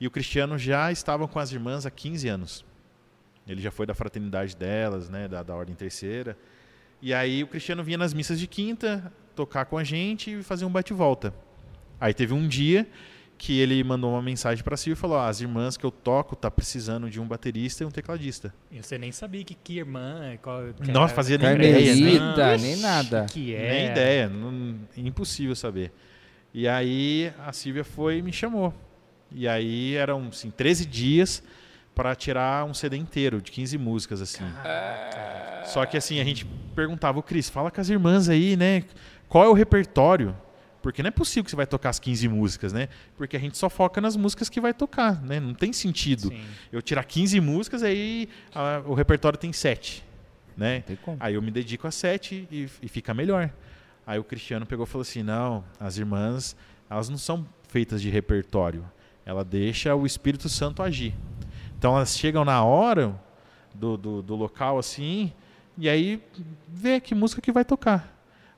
[0.00, 2.64] E o Cristiano já estava com as irmãs há 15 anos.
[3.46, 6.36] Ele já foi da fraternidade delas, né, da, da Ordem Terceira.
[7.00, 10.64] E aí o Cristiano vinha nas missas de quinta tocar com a gente e fazer
[10.64, 11.34] um bate-volta.
[12.00, 12.86] Aí teve um dia
[13.44, 16.36] que ele mandou uma mensagem para Silvia e falou: "Ó, as irmãs que eu toco
[16.36, 18.54] tá precisando de um baterista e um tecladista".
[18.70, 20.38] E você nem sabia que, que irmã.
[20.40, 22.18] Qual, que Não fazia nem ideia, né?
[22.18, 23.26] Carmelita, nem nada.
[23.28, 23.72] Que é.
[23.72, 25.90] Nem ideia, não- impossível saber.
[26.54, 28.72] E aí a Silvia foi e me chamou.
[29.32, 31.42] E aí eram assim, 13 dias
[31.96, 34.44] para tirar um CD inteiro de 15 músicas assim.
[35.64, 38.84] Só que assim, a gente perguntava, o Cris, fala com as irmãs aí, né?
[39.28, 40.36] Qual é o repertório?
[40.82, 42.88] Porque não é possível que você vai tocar as 15 músicas, né?
[43.16, 45.38] Porque a gente só foca nas músicas que vai tocar, né?
[45.38, 46.28] Não tem sentido.
[46.28, 46.40] Sim.
[46.72, 50.04] Eu tirar 15 músicas, aí ah, o repertório tem 7,
[50.56, 50.76] né?
[50.76, 51.16] Não tem como.
[51.20, 53.50] Aí eu me dedico a sete e, e fica melhor.
[54.06, 56.56] Aí o Cristiano pegou e falou assim: não, as irmãs,
[56.90, 58.84] elas não são feitas de repertório.
[59.24, 61.14] Ela deixa o Espírito Santo agir.
[61.78, 63.18] Então elas chegam na hora
[63.74, 65.32] do, do, do local assim,
[65.78, 66.22] e aí
[66.68, 68.12] vê que música que vai tocar.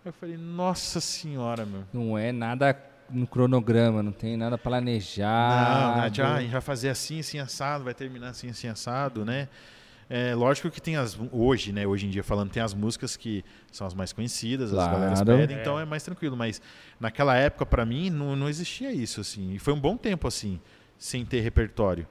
[0.05, 1.85] Eu falei, nossa senhora, meu.
[1.93, 2.77] Não é nada
[3.11, 5.97] no cronograma, não tem nada planejado.
[5.97, 9.25] Não, né, já, a gente vai fazer assim, assim, assado, vai terminar assim, assim, assado,
[9.25, 9.49] né?
[10.11, 11.19] É, lógico que tem as.
[11.33, 11.87] Hoje, né?
[11.87, 14.93] Hoje em dia falando, tem as músicas que são as mais conhecidas, as Claro.
[14.93, 15.61] galeras pedem, É.
[15.61, 16.37] então é mais tranquilo.
[16.37, 16.61] Mas
[17.01, 19.55] naquela época, pra mim, não, não existia isso, assim.
[19.55, 20.61] E foi um bom tempo, assim,
[20.99, 22.07] sem ter repertório.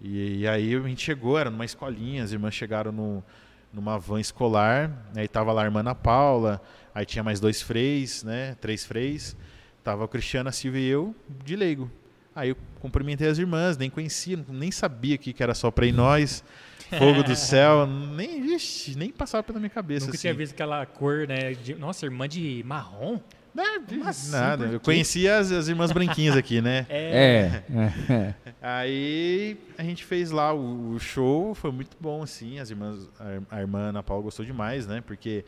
[0.00, 3.24] E, e aí a gente chegou, era numa escolinha, as irmãs chegaram no,
[3.72, 6.60] numa van escolar, aí tava lá a irmã Ana Paula,
[6.94, 8.56] aí tinha mais dois freis, né?
[8.60, 9.36] Três freis.
[9.82, 11.90] Tava o Cristiano, a Silvia e eu, de leigo.
[12.34, 15.92] Aí eu cumprimentei as irmãs, nem conhecia, nem sabia que que era só pra ir
[15.92, 16.42] nós.
[16.98, 20.06] Fogo do céu, nem, ixi, nem passava pela minha cabeça.
[20.06, 20.22] Nunca assim.
[20.22, 21.52] tinha visto aquela cor, né?
[21.52, 23.18] de- nossa, irmã de marrom?
[23.54, 24.32] Não, Como assim?
[24.32, 24.66] nada.
[24.66, 26.86] Eu conhecia as, as irmãs branquinhas aqui, né?
[26.90, 28.34] É, é, é.
[28.60, 32.58] Aí a gente fez lá o, o show, foi muito bom, assim.
[32.58, 35.00] As irmãs, a, a irmã Ana Paula gostou demais, né?
[35.06, 35.44] Porque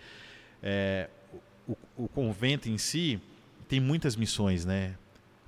[0.63, 1.09] é,
[1.68, 3.20] o, o convento em si
[3.68, 4.94] tem muitas missões, né?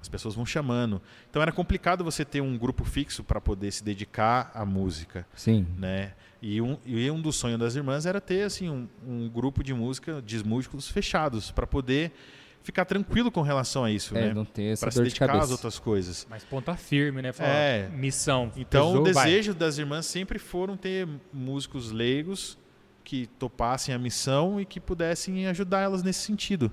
[0.00, 1.02] As pessoas vão chamando.
[1.28, 5.66] Então era complicado você ter um grupo fixo para poder se dedicar à música, Sim.
[5.76, 6.12] né?
[6.40, 9.74] E um, e um dos sonhos das irmãs era ter assim um, um grupo de
[9.74, 12.12] música, de músicos fechados, para poder
[12.62, 14.34] ficar tranquilo com relação a isso, É, né?
[14.34, 16.26] não ter essa Para se dor de dedicar às outras coisas.
[16.30, 17.32] Mas ponta firme, né?
[17.32, 17.88] Fala, É.
[17.88, 18.52] Missão.
[18.56, 19.24] Então, pesou, o vai.
[19.26, 22.56] desejo das irmãs sempre foram ter músicos leigos
[23.08, 26.70] que topassem a missão e que pudessem ajudar elas nesse sentido.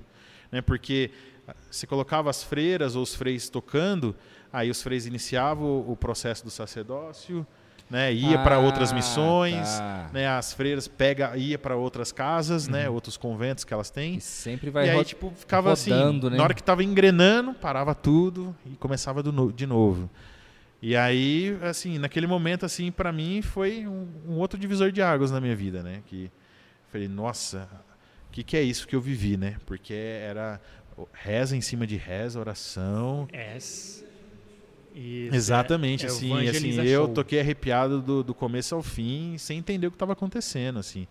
[0.52, 0.60] Né?
[0.60, 1.10] Porque
[1.48, 4.14] ah, você colocava as freiras ou os freis tocando,
[4.52, 7.46] aí os freis iniciavam o processo do sacerdócio,
[7.88, 8.12] né?
[8.12, 10.10] ia para outras Ah, missões, tá.
[10.12, 10.28] né?
[10.28, 12.86] as freiras pega, ia para outras casas, né?
[12.90, 14.16] outros conventos que elas têm.
[14.16, 16.36] E sempre vai e aí, tipo, ficava rodando, assim, né?
[16.36, 20.10] na hora que tava engrenando, parava tudo e começava do no- de novo.
[20.80, 25.30] E aí, assim, naquele momento, assim, para mim, foi um, um outro divisor de águas
[25.30, 26.02] na minha vida, né?
[26.06, 26.30] Que
[26.92, 27.68] falei, nossa,
[28.28, 29.56] o que, que é isso que eu vivi, né?
[29.66, 30.60] Porque era
[31.12, 33.26] reza em cima de reza, oração.
[33.32, 33.56] É.
[33.56, 39.58] Isso, Exatamente, é- é assim, assim, eu toquei arrepiado do, do começo ao fim, sem
[39.58, 41.06] entender o que estava acontecendo, assim.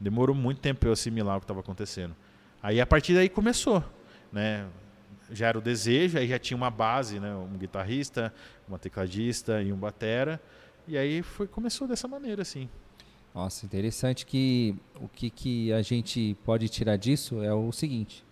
[0.00, 2.16] Demorou muito tempo para eu assimilar o que estava acontecendo.
[2.62, 3.84] Aí a partir daí começou,
[4.32, 4.66] né?
[5.30, 7.34] Já era o desejo, aí já tinha uma base, né?
[7.34, 8.32] Um guitarrista,
[8.68, 10.40] uma tecladista e um batera.
[10.86, 12.68] E aí foi, começou dessa maneira, assim.
[13.34, 18.24] Nossa, interessante que o que, que a gente pode tirar disso é o seguinte: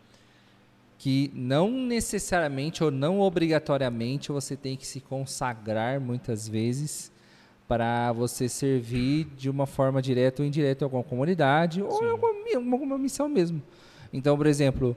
[0.96, 7.12] que não necessariamente ou não obrigatoriamente você tem que se consagrar muitas vezes
[7.68, 12.74] para você servir de uma forma direta ou indireta em alguma comunidade ou em alguma,
[12.74, 13.62] alguma missão mesmo.
[14.12, 14.96] Então, por exemplo,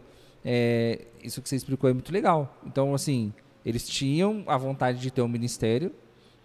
[0.50, 2.58] é, isso que você explicou é muito legal.
[2.66, 3.34] Então, assim,
[3.66, 5.92] eles tinham a vontade de ter um ministério,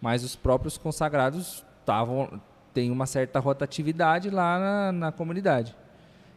[0.01, 2.41] mas os próprios consagrados estavam
[2.75, 5.77] tem uma certa rotatividade lá na, na comunidade.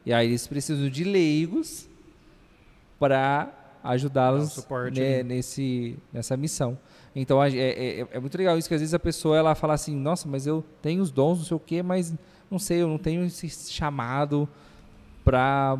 [0.05, 1.87] E aí eles precisam de leigos
[2.99, 3.51] para
[3.83, 4.55] ajudá-los
[4.99, 6.77] né, nesse, nessa missão.
[7.15, 9.95] Então é, é- é muito legal isso que às vezes a pessoa ela fala assim,
[9.95, 12.13] nossa, mas eu tenho os dons, não sei o quê, mas
[12.51, 14.47] não sei, eu não tenho esse chamado
[15.23, 15.79] para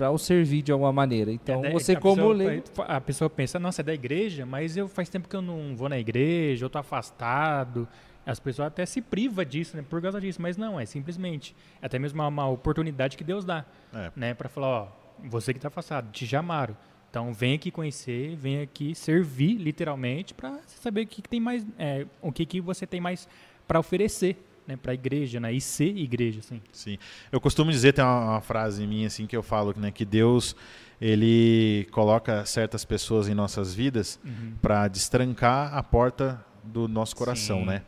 [0.00, 1.30] para o servir de alguma maneira.
[1.30, 4.76] Então É, daí você como pessoa- leigo, A pessoa pensa, nossa, é da igreja, mas
[4.76, 7.86] eu faz tempo que eu não vou na igreja, eu tô afastado.
[8.24, 11.86] As pessoas até se privam disso, né, por causa disso, mas não, é simplesmente é
[11.86, 14.10] até mesmo uma, uma oportunidade que Deus dá, É.
[14.16, 14.88] né, para falar, ó,
[15.28, 16.76] você que tá afastado, te chamaram.
[17.10, 21.66] Então vem aqui conhecer, vem aqui servir literalmente para saber o que, que tem mais,
[21.78, 23.28] é, o que que você tem mais
[23.66, 24.36] para oferecer,
[24.70, 26.62] né, para a igreja, né, e ser igreja, assim.
[26.72, 26.98] Sim.
[27.32, 30.54] Eu costumo dizer, tem uma, uma frase minha assim que eu falo, né, que Deus
[31.00, 34.20] ele coloca certas pessoas em nossas vidas
[34.60, 37.66] para destrancar a porta do nosso coração, Sim.
[37.66, 37.82] né?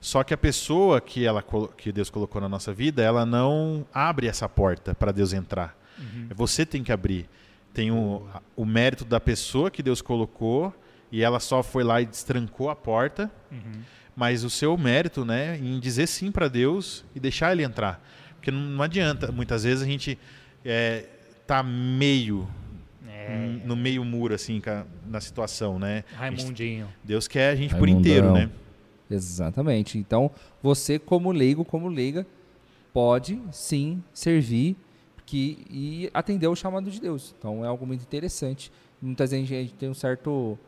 [0.00, 1.44] Só que a pessoa que ela
[1.76, 5.78] que Deus colocou na nossa vida, ela não abre essa porta para Deus entrar.
[5.96, 6.28] Uhum.
[6.34, 7.28] Você tem que abrir.
[7.72, 10.74] Tem o, o mérito da pessoa que Deus colocou
[11.10, 13.80] e ela só foi lá e destrancou a porta, Uhum.
[14.16, 18.02] Mas o seu mérito, né, em dizer sim para Deus e deixar ele entrar.
[18.36, 20.18] Porque não, não adianta, muitas vezes a gente
[20.64, 21.04] é,
[21.46, 22.48] tá meio
[23.08, 24.62] É, no meio muro assim
[25.06, 26.04] na situação, né?
[26.14, 26.88] Raimundinho.
[27.02, 28.00] Deus quer a gente por Raimundão.
[28.00, 28.50] inteiro, né?
[29.10, 29.98] Exatamente.
[29.98, 30.30] Então,
[30.62, 32.26] você como leigo, como leiga,
[32.92, 34.76] pode sim servir
[35.24, 37.34] que, e atender ao chamado de Deus.
[37.38, 38.70] Então, é algo muito interessante.
[39.00, 40.58] Muitas vezes a gente tem um certo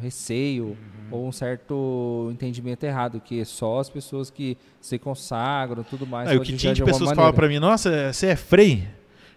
[0.00, 0.76] receio
[1.10, 6.34] ou um certo entendimento errado, que só as pessoas que se consagram tudo mais Ah,
[6.34, 8.88] e o que tinha de alguma pessoas que falavam para mim, nossa, você é frei?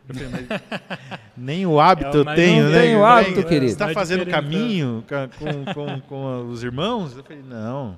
[0.07, 0.15] Eu
[1.37, 2.81] nem o hábito É, eu mas tenho, não né?
[2.81, 3.67] tem o hábito, querido.
[3.67, 7.15] Você está fazendo caminho ca- com, com, com os irmãos?
[7.15, 7.97] Eu falei, não.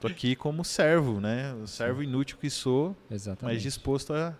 [0.00, 1.54] Tô aqui como servo, né?
[1.62, 3.54] O servo inútil que sou, Exatamente.
[3.54, 4.34] mas disposto a,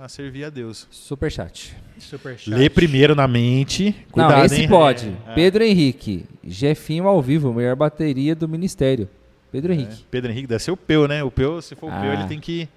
[0.00, 0.86] a servir a Deus.
[0.90, 1.76] Superchat.
[1.98, 2.50] Superchat.
[2.56, 3.94] Lê primeiro na mente.
[4.12, 4.68] Cuidado, Não, esse hein?
[4.68, 5.12] pode.
[5.26, 5.34] É.
[5.34, 9.08] Pedro Henrique, Jefinho ao vivo, melhor bateria do ministério.
[9.50, 10.04] Pedro É, Henrique.
[10.10, 11.24] Pedro Henrique, deve ser o Peu, né?
[11.24, 12.14] O Peu, se for o Peu, Ah.
[12.14, 12.68] ele tem que.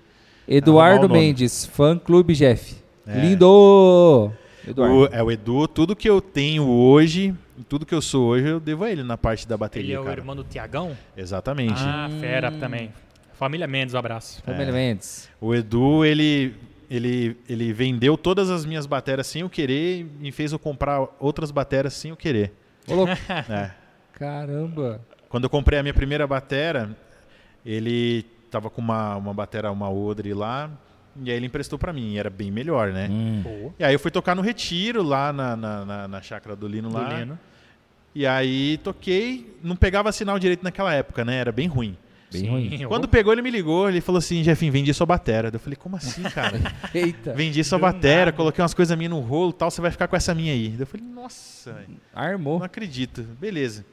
[0.47, 1.07] Eduardo.
[1.07, 2.75] Mendes, fã clube Jeff.
[3.05, 3.19] É.
[3.19, 4.31] Lindo!
[4.67, 4.95] Eduardo.
[4.95, 7.35] O, é o Edu, tudo que eu tenho hoje,
[7.69, 9.87] tudo que eu sou hoje, eu devo a ele na parte da bateria.
[9.89, 10.19] Ele é o cara.
[10.19, 10.97] irmão do Tiagão?
[11.15, 11.73] Exatamente.
[11.77, 12.91] Ah, fera também.
[13.33, 14.41] Família Mendes, um abraço.
[14.43, 14.71] Família é.
[14.71, 15.29] Mendes.
[15.39, 16.53] O Edu, ele,
[16.91, 21.07] ele, ele vendeu todas as minhas baterias sem eu querer e me fez eu comprar
[21.21, 22.51] outras baterias sem eu querer.
[22.85, 23.13] Ô, louco.
[23.49, 23.71] É.
[24.11, 24.99] Caramba.
[25.29, 26.93] Quando eu comprei a minha primeira batera,
[27.65, 30.69] ele tava com uma, uma batera, uma Odre lá,
[31.23, 33.07] e aí ele emprestou pra mim, e era bem melhor, né?
[33.09, 33.71] Hum.
[33.79, 36.89] E aí eu fui tocar no Retiro, lá na, na, na, na chácara do Lino
[36.89, 37.19] do lá.
[37.19, 37.39] Lino.
[38.13, 41.37] E aí toquei, não pegava sinal direito naquela época, né?
[41.37, 41.95] Era bem ruim.
[42.31, 42.87] Bem Sim, ruim.
[42.87, 45.49] Quando pegou, ele me ligou, ele falou assim, Jefinho, vendi sua batera.
[45.51, 46.59] Eu falei, como assim, cara?
[46.95, 47.33] Eita.
[47.33, 48.31] Vendi sua Do batera, nada.
[48.37, 50.73] coloquei umas coisas minhas no rolo tal, você vai ficar com essa minha aí.
[50.79, 52.59] Eu falei, nossa, Armou.
[52.59, 53.21] não acredito.
[53.21, 53.85] Beleza.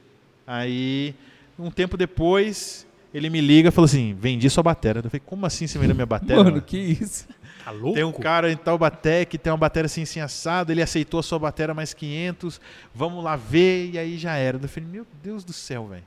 [0.46, 1.14] Aí,
[1.58, 5.00] um tempo depois, ele me liga e falou assim, vendi sua batera.
[5.00, 6.44] Eu falei, como assim você vendeu minha batera?
[6.44, 7.26] Mano, que isso?
[7.64, 7.94] Tá louco?
[7.94, 11.22] Tem um cara em Taubaté que tem uma bateria assim, assim assado, ele aceitou a
[11.24, 12.60] sua bateria mais 500,
[12.94, 14.58] vamos lá ver, e aí já era.
[14.62, 16.04] Eu falei, meu Deus do céu, velho.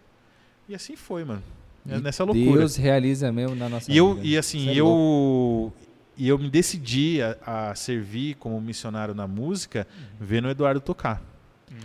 [0.69, 1.43] E assim foi, mano.
[1.87, 2.59] É E nessa loucura.
[2.59, 4.27] Deus realiza mesmo na nossa E eu vida.
[4.27, 5.73] e assim, é eu louco.
[6.17, 9.87] e eu me decidi a, a servir como missionário na música,
[10.19, 11.21] vendo o Eduardo tocar.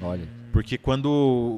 [0.02, 0.26] Olha.
[0.52, 1.06] Porque quando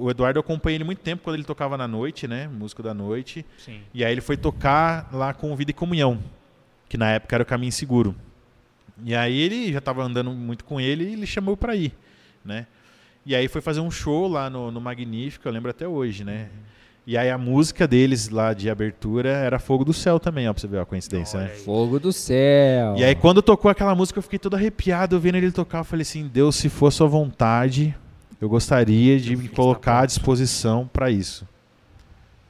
[0.03, 2.93] o Eduardo eu acompanhei ele muito tempo quando ele tocava na noite, né, músico da
[2.93, 3.81] noite, Sim.
[3.95, 6.19] e aí ele foi tocar lá com o Vida e Comunhão,
[6.89, 8.15] que na época era o Caminho Seguro.
[9.05, 11.93] E aí ele já estava andando muito com ele e ele chamou para ir,
[12.45, 12.67] né?
[13.25, 16.49] E aí foi fazer um show lá no, no Magnífico, eu lembro até hoje, né?
[17.09, 20.61] E aí a música deles lá de abertura era Fogo do Céu também, ó, pra
[20.61, 21.55] você ver a coincidência, Olha né?
[21.55, 21.61] aí.
[21.61, 22.97] Fogo do céu.
[22.99, 26.03] E aí quando tocou aquela música eu fiquei todo arrepiado vendo ele tocar, eu falei
[26.03, 27.97] assim, Deus, se for sua vontade,
[28.39, 31.49] eu gostaria de me colocar à disposição para isso.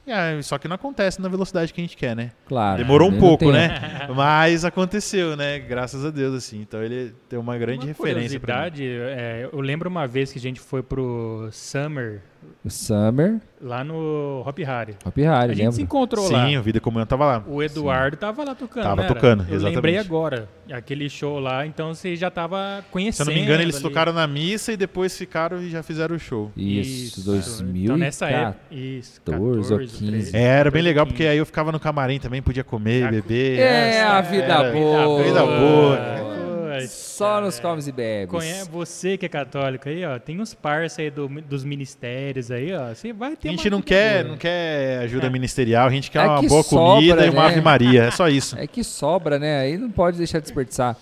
[0.05, 2.31] E aí, só que não acontece na velocidade que a gente quer, né?
[2.45, 2.79] Claro.
[2.79, 4.07] Demorou um pouco, né?
[4.13, 5.59] Mas aconteceu, né?
[5.59, 6.59] Graças a Deus, assim.
[6.59, 10.41] Então ele tem uma grande Uma referência curiosidade, é, eu lembro uma vez que a
[10.41, 12.21] gente foi pro Summer
[12.63, 14.95] O Summer, lá no Hop Harry.
[15.05, 16.45] Hop Harry, A gente se encontrou lá.
[16.45, 17.43] Sim, o Vida Comunhão tava lá.
[17.47, 19.13] O Eduardo tava lá tocando, Tava era?
[19.13, 19.75] tocando, Eu exatamente.
[19.75, 20.49] lembrei agora.
[20.71, 23.83] Aquele show lá, então você já tava Se conhecendo eu não me engano, eles ali.
[23.83, 26.51] tocaram na missa e depois ficaram e já fizeram o show.
[26.55, 30.11] Isso, Então 2000 nessa época, isso, 14 ou 14, 15.
[30.11, 31.29] 13, É, era bem 14, legal, porque 15.
[31.31, 33.59] aí eu ficava no camarim também, podia comer, beber.
[33.59, 35.23] É, essa- a vida era- boa.
[35.23, 35.97] Vida boa.
[35.97, 36.87] Poxa,
[37.19, 38.31] Só nos comes e bebes.
[38.31, 42.73] Conhe- Você que é católico aí, ó, tem uns parça aí do- dos ministérios aí,
[42.73, 42.87] ó.
[42.89, 46.27] Você vai ter A gente não quer, não quer ajuda ministerial, a gente quer É
[46.27, 47.47] uma que boa sobra, comida e uma né?
[47.49, 48.55] Ave Maria, é só isso.
[48.59, 49.59] É que sobra, né?
[49.61, 50.95] Aí não pode deixar de desperdiçar.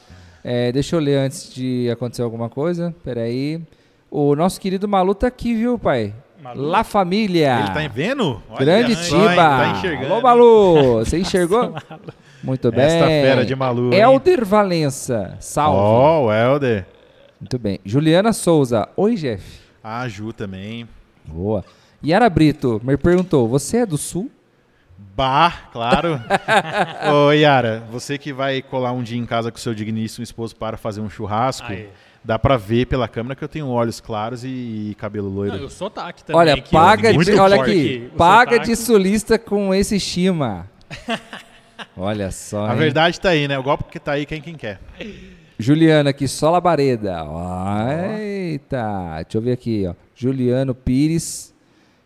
[0.43, 2.93] É, deixa eu ler antes de acontecer alguma coisa.
[3.03, 3.61] Peraí.
[4.09, 6.13] O nosso querido Malu tá aqui, viu, pai?
[6.41, 6.61] Malu?
[6.67, 7.59] La Família.
[7.59, 8.41] Ele tá vendo?
[8.49, 8.95] Olha Grande?
[9.07, 9.35] Tiba.
[9.35, 10.13] Tá enxergando.
[10.13, 10.21] Alô?
[10.21, 10.93] Malu.
[10.99, 11.73] Você enxergou?
[12.43, 12.85] Muito bem.
[12.85, 13.93] Esta fera de Malu.
[13.93, 13.99] hein?
[13.99, 15.35] Elder Valença.
[15.39, 15.77] Salve.
[15.79, 16.85] Ó, o Helder.
[17.39, 17.79] Muito bem.
[17.85, 18.87] Juliana Souza.
[18.95, 19.43] Oi, Jeff.
[19.83, 20.87] A Ju também.
[21.25, 21.63] Boa.
[22.05, 24.29] Yara Brito me perguntou: Você é do Sul?
[25.15, 26.19] Bah, claro.
[27.27, 30.77] Ô, Yara, você que vai colar um dia em casa com seu digníssimo esposo para
[30.77, 31.87] fazer um churrasco, Aê.
[32.23, 35.57] dá pra ver pela câmera que eu tenho olhos claros e, cabelo loiro.
[35.57, 36.39] Não, o sotaque também.
[36.39, 38.69] Olha, paga eu- de, olha aqui, o paga sotaque.
[38.69, 40.67] de sulista com esse Shima.
[41.95, 42.65] Olha só.
[42.67, 42.77] A hein?
[42.79, 43.57] verdade tá aí, né?
[43.57, 44.79] O golpe que tá aí, quem quem quer.
[45.59, 47.23] Juliana aqui, só Labareda.
[48.19, 49.93] Eita, deixa eu ver aqui, ó.
[50.15, 51.53] Juliano Pires.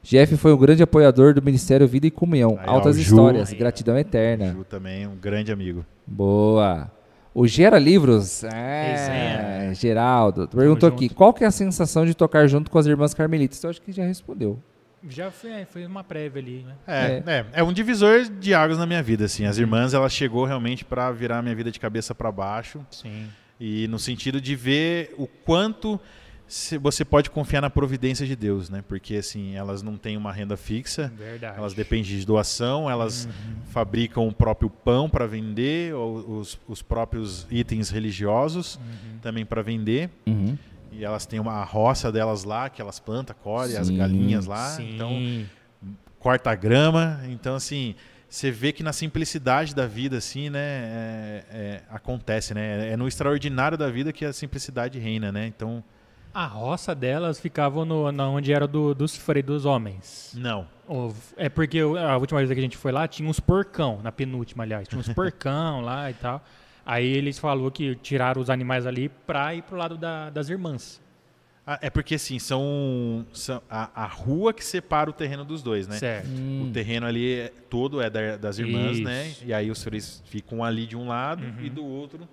[0.04, 2.58] Jeff foi um grande apoiador do Ministério Vida e Comunhão.
[2.60, 3.04] Aí, ó, Altas o Ju.
[3.12, 3.60] histórias, Aí, ó.
[3.60, 4.52] gratidão eterna.
[4.52, 5.86] Ju também, um grande amigo.
[6.08, 6.90] Boa.
[7.34, 9.74] O Gera Livros, é, Resenha.
[9.74, 13.64] Geraldo, perguntou aqui, qual que é a sensação de tocar junto com as irmãs Carmelitas?
[13.64, 14.60] Eu acho que já respondeu.
[15.10, 16.76] Já foi, é, foi uma prévia ali, né?
[16.86, 17.46] É, é.
[17.54, 19.46] é um divisor de águas na minha vida, assim.
[19.46, 22.86] As irmãs, ela chegou realmente pra virar minha vida de cabeça pra baixo.
[22.92, 23.28] Sim.
[23.60, 26.00] E no sentido de ver o quanto
[26.82, 28.84] você pode confiar na providência de Deus, né?
[28.86, 31.58] Porque, assim, elas não têm uma renda fixa, Verdade.
[31.58, 33.32] elas dependem de doação, elas Uhum.
[33.72, 39.20] fabricam o próprio pão para vender, ou os, os próprios itens religiosos Uhum.
[39.22, 40.10] também para vender.
[40.28, 40.58] Uhum.
[40.92, 44.68] E elas têm uma roça delas lá, que elas plantam, colhem as galinhas lá.
[44.72, 44.96] Sim.
[44.96, 45.46] Então,
[46.20, 47.22] corta a grama.
[47.30, 47.96] Então, assim,
[48.30, 52.90] você vê que na simplicidade da vida, assim, né, é- é- acontece, né?
[52.92, 55.48] É no extraordinário da vida que a simplicidade reina, né?
[55.48, 55.84] Então,
[56.34, 60.34] A roça delas ficava no, na onde era do, dos freios dos homens.
[60.38, 60.66] não.
[61.38, 64.64] É porque a última vez que a gente foi lá, tinha uns porcão, na penúltima,
[64.64, 64.88] aliás.
[64.90, 66.42] Tinha uns porcão lá e tal.
[66.86, 71.00] Aí eles falaram que tiraram os animais ali pra ir pro lado da- das irmãs.
[71.66, 75.88] Ah, É porque, assim, são, são a, a rua que separa o terreno dos dois,
[75.88, 75.96] né?
[75.98, 76.28] Certo.
[76.28, 76.68] Hum.
[76.68, 79.28] O terreno ali é- todo é da- das irmãs, né?
[79.28, 79.46] Isso.
[79.46, 81.64] E aí os três ficam ali de um lado Uhum.
[81.64, 82.28] e do outro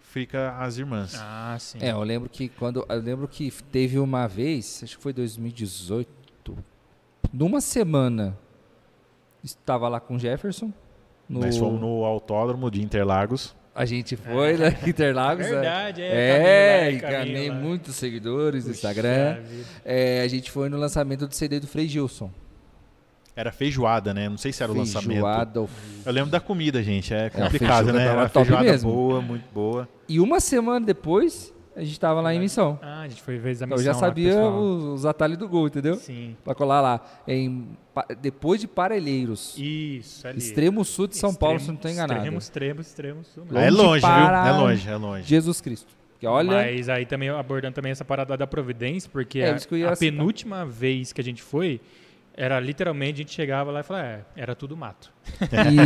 [0.00, 1.14] fica as irmãs.
[1.18, 1.78] Ah, sim.
[1.80, 6.08] É, eu lembro que quando eu lembro que teve uma vez, acho que foi 2018,
[7.32, 8.36] numa semana
[9.42, 10.72] estava lá com o Jefferson.
[11.28, 13.54] No, Nós fomos no autódromo de Interlagos.
[13.78, 15.46] A gente foi lá em Interlagos.
[15.46, 15.52] né?
[15.52, 16.94] Verdade, é.
[16.94, 17.60] É, caminho lá.
[17.60, 19.38] muitos seguidores no Instagram.
[19.84, 22.28] É, a gente foi no lançamento do CD do Frei Gilson.
[23.36, 24.28] Era feijoada, né?
[24.28, 25.10] Não sei se era o lançamento.
[25.10, 25.68] Feijoada, o
[26.04, 27.14] Eu lembro da comida, gente.
[27.14, 28.04] É complicado, né?
[28.08, 28.90] Era feijoada mesmo.
[28.90, 29.88] boa, muito boa.
[30.08, 32.78] E uma semana depois, a gente tava lá em missão.
[32.82, 34.58] Ah, a gente foi ver a Então missão eu já lá, sabia pessoal.
[34.60, 35.94] os, os atalhos do gol, entendeu?
[35.96, 36.36] Sim.
[36.44, 37.00] Pra colar lá.
[37.26, 37.68] Em,
[38.20, 39.54] depois de Parelheiros.
[39.56, 40.38] Isso, ali.
[40.38, 42.20] Extremo sul de São Paulo, se Extremo- não estou enganado.
[42.20, 43.24] Extremo, extremo, extremo.
[43.24, 43.58] sul mesmo.
[43.58, 44.52] É longe, para- viu?
[44.54, 45.22] É longe, é longe.
[45.28, 45.92] Jesus Cristo.
[46.20, 49.96] Que olha, Mas aí também abordando também essa parada da providência, porque É, a, a
[49.96, 51.80] penúltima vez que a gente foi,
[52.36, 55.12] era literalmente, a gente chegava lá e falava, é, era tudo mato.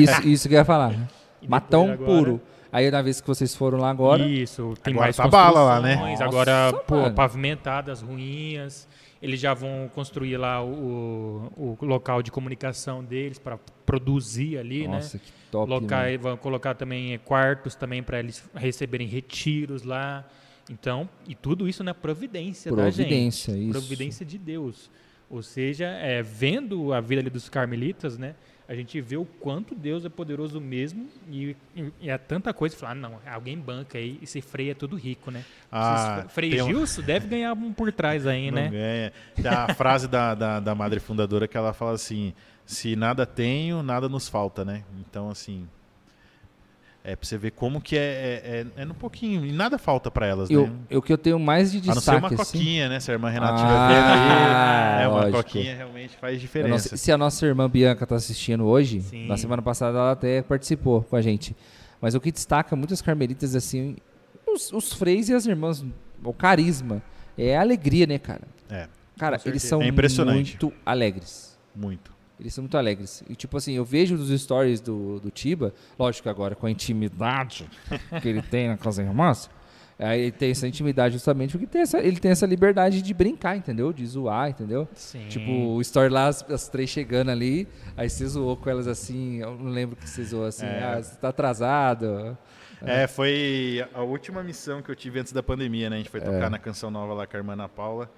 [0.03, 0.91] isso, isso que eu ia falar.
[0.93, 1.07] né?
[1.47, 2.41] Matão agora- puro.
[2.73, 5.81] Aí na vez que vocês foram lá agora, Isso, tem Agora mais tá bala lá,
[5.81, 5.97] né?
[5.97, 7.15] Nossa, Agora, pô, mano.
[7.15, 8.89] pavimentadas, ruínas.
[9.21, 14.95] Eles já vão construir lá o, o local de comunicação deles para produzir ali, né?
[14.97, 15.71] nossa, que top.
[15.71, 16.19] Locar, mano.
[16.19, 20.27] vão colocar também eh, quartos também para eles receberem retiros lá.
[20.69, 22.97] Então, e tudo isso na providência, da gente.
[22.97, 23.71] Providência, isso.
[23.71, 24.91] Providência de Deus.
[25.29, 28.35] Ou seja, é, vendo a vida ali dos carmelitas, né?
[28.69, 32.77] A gente vê o quanto Deus é poderoso mesmo e, e, e é tanta coisa.
[32.77, 35.45] Falar, ah, não, alguém banca aí, esse freio é tudo rico, né?
[35.71, 39.13] Ah, Frei um- Gilson deve ganhar um por trás aí, Não né?
[39.37, 39.53] ganha.
[39.67, 42.33] A frase da, da, da madre fundadora que ela fala assim:
[42.65, 44.85] se nada tenho, nada nos falta, né?
[45.01, 45.69] Então, assim.
[47.05, 49.45] É pra você ver como que é, é, é, é no pouquinho.
[49.45, 50.73] E nada falta pra elas, Eu, né?
[50.89, 52.59] eu que eu tenho mais de A não ser destaque uma assim.
[52.59, 53.01] coquinha, né?
[53.01, 55.03] Se a irmã Renata Ah, estiver vendo aí.
[55.03, 55.37] É, uma lógico.
[55.43, 56.97] coquinha realmente faz diferença.
[56.97, 59.27] se a nossa irmã Bianca está assistindo hoje, Sim.
[59.27, 61.57] na semana passada ela até participou com a gente.
[62.01, 63.97] Mas o que destaca muitas carmelitas assim,
[64.47, 65.85] os, os freis e as irmãs,
[66.23, 67.03] o carisma,
[67.37, 68.43] é a alegria, né, cara?
[68.71, 68.87] É.
[69.19, 70.53] Cara, eles são É impressionante.
[70.53, 71.59] muito alegres.
[71.75, 72.12] Muito.
[72.43, 73.23] Eles são muito alegres.
[73.29, 76.71] E, tipo assim, eu vejo nos stories do, do Tiba, lógico que agora com a
[76.71, 77.69] intimidade
[78.21, 79.49] que ele tem na Casa Irmãs,
[79.99, 83.57] aí ele tem essa intimidade justamente porque tem essa, ele tem essa liberdade de brincar,
[83.57, 83.93] entendeu?
[83.93, 84.89] De zoar, entendeu?
[84.95, 85.29] Sim.
[85.29, 89.37] Tipo, o story lá, as, as três chegando ali, aí você zoou com elas assim,
[89.41, 90.83] eu não lembro que você zoou assim, É.
[90.83, 92.37] ah, você tá atrasado.
[92.85, 95.95] É, foi a última missão que eu tive antes da pandemia, né?
[95.95, 96.25] A gente foi É.
[96.25, 98.11] tocar na Canção Nova lá com a irmã Ana Paula.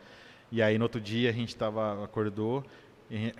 [0.50, 2.64] E aí no outro dia a gente tava, acordou,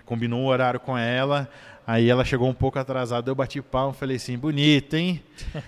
[0.05, 1.49] combinou um horário com ela.
[1.87, 5.21] Aí ela chegou um pouco atrasada, eu bati palma e falei assim, bonito, hein?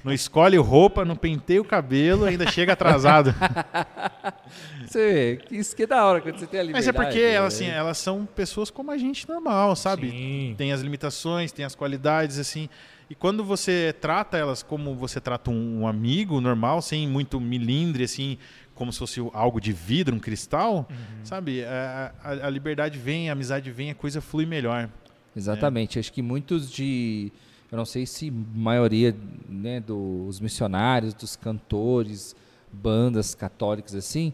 [0.03, 3.35] Não escolhe roupa, não penteia o cabelo, ainda chega atrasado.
[4.83, 6.89] Você, isso que é da hora quando você tem a Mas liberdade.
[6.89, 7.33] é porque né?
[7.33, 10.09] elas, assim, elas são pessoas como a gente normal, sabe?
[10.09, 10.55] Sim.
[10.57, 12.69] tem as limitações, tem as qualidades, assim.
[13.09, 18.05] E quando você trata elas como você trata um, um amigo normal, sem muito milindre,
[18.05, 18.37] assim,
[18.77, 20.87] como se fosse algo de vidro, um cristal,
[21.23, 21.65] sabe?
[21.65, 24.89] A, a- a liberdade vem, a amizade vem, a coisa flui melhor.
[25.35, 25.99] Exatamente.
[25.99, 27.31] Acho que muitos de.
[27.71, 29.13] Eu não sei se maioria
[29.49, 32.33] né, dos missionários, dos cantores,
[32.71, 34.31] bandas católicas assim,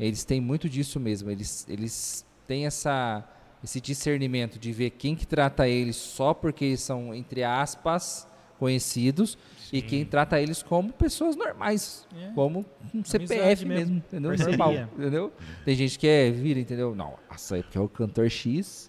[0.00, 1.30] eles têm muito disso mesmo.
[1.30, 3.24] Eles, eles têm essa,
[3.62, 8.26] esse discernimento de ver quem que trata eles só porque eles são, entre aspas,
[8.66, 9.36] conhecidos
[9.72, 9.86] e Sim.
[9.86, 12.30] quem trata eles como pessoas normais, É.
[12.32, 13.96] como um CPF mesmo, mesmo.
[13.96, 14.30] entendeu?
[14.30, 14.56] Parceria.
[14.56, 15.32] Normal, entendeu?
[15.64, 16.94] Tem gente que é, vira, entendeu?
[16.94, 18.88] Não, nossa, é porque é o cantor X.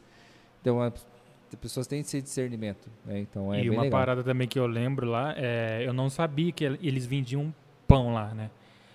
[0.62, 3.20] Então, a- as pessoas têm esse discernimento, né?
[3.20, 4.00] Então é e uma legal.
[4.00, 7.52] parada também que eu lembro lá, é, eu não sabia que el- eles vendiam
[7.88, 8.52] pão lá, né?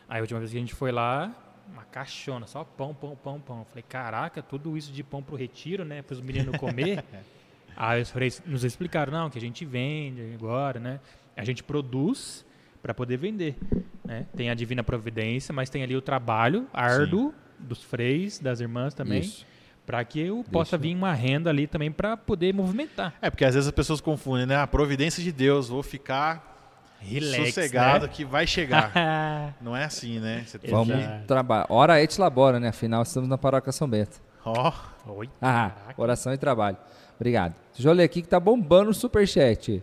[0.08, 1.34] Aí a última vez que a gente foi lá,
[1.72, 3.58] uma caixona, só pão, pão, pão, pão.
[3.58, 6.00] Eu Falei, caraca, tudo isso de pão pro retiro, né?
[6.02, 7.04] Para os meninos comer.
[7.80, 10.98] Aí os freios nos explicaram, não, que a gente vende agora, né?
[11.36, 12.44] A gente produz
[12.82, 13.56] para poder vender,
[14.04, 14.26] né?
[14.36, 19.20] Tem a Divina Providência, mas tem ali o trabalho árduo dos freis, das irmãs também,
[19.20, 19.46] Isso.
[19.86, 23.14] para que eu possa vir uma renda ali também para poder movimentar.
[23.22, 24.56] É, porque às vezes as pessoas confundem, né?
[24.56, 28.12] A providência de Deus, vou ficar Relax, sossegado né?
[28.12, 28.90] que vai chegar.
[28.92, 30.42] Ah, Não é assim, né?
[30.44, 30.96] Você tem Vamos
[31.28, 31.66] trabalhar.
[31.68, 32.70] Ora et labora, né?
[32.70, 34.20] Afinal, estamos na paróquia São Bento.
[34.44, 34.72] Ó,
[35.06, 36.76] Oi, Ah, oração e trabalho.
[37.18, 37.54] Obrigado.
[37.74, 39.82] Deixa eu ler aqui que tá bombando o superchat.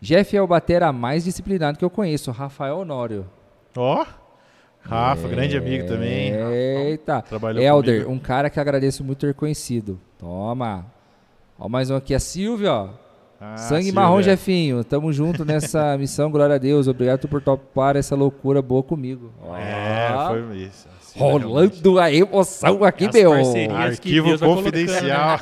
[0.00, 3.26] Jeff é o batera mais disciplinado que eu conheço, Rafael Honório.
[3.76, 4.04] ó.
[4.84, 6.32] Rafa, grande amigo também.
[6.34, 7.22] Eita.
[7.22, 8.12] Trabalhou Elder, comigo.
[8.12, 10.00] um cara que agradeço muito ter conhecido.
[10.18, 10.86] Toma.
[11.56, 12.88] Ó, mais um aqui, a Silvia, ó.
[13.40, 14.00] Ah, Sangue Silvia.
[14.00, 14.82] marrom, Jefinho.
[14.82, 16.88] Tamo junto nessa missão, glória a Deus.
[16.88, 19.32] Obrigado por topar essa loucura boa comigo.
[19.40, 19.56] Ó.
[19.56, 20.88] É, foi isso.
[21.14, 21.44] A Silvia realmente.
[21.76, 23.32] Rolando a emoção aqui, As meu.
[23.76, 25.38] Arquivo confidencial.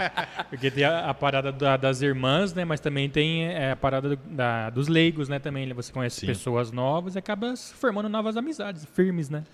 [0.48, 2.64] Porque tem a, a parada da- das irmãs, né?
[2.64, 5.38] Mas também tem é, a parada da- dos leigos, né?
[5.38, 6.26] Também você conhece Sim.
[6.26, 9.44] pessoas novas e acaba se formando novas amizades, firmes, né?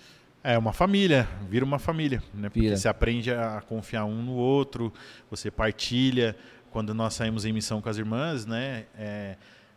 [0.43, 2.49] É uma família, vira uma família, né?
[2.49, 2.77] Porque Vira.
[2.77, 4.93] você aprende a confiar um no outro,
[5.29, 6.37] você partilha.
[6.71, 8.85] Quando nós saímos em missão com as irmãs, né?
[8.99, 9.37] É,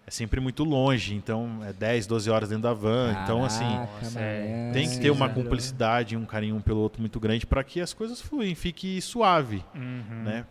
[0.10, 3.16] é sempre muito longe, então é 10, 12 horas dentro da van.
[3.24, 4.72] então, assim, Caraca, Nossa, mané.
[4.74, 5.30] tem que ter uma é.
[5.30, 9.64] cumplicidade, um carinho um pelo outro muito grande para que as coisas fluem, fique suave,
[9.76, 10.24] Uhum.
[10.24, 10.45] né?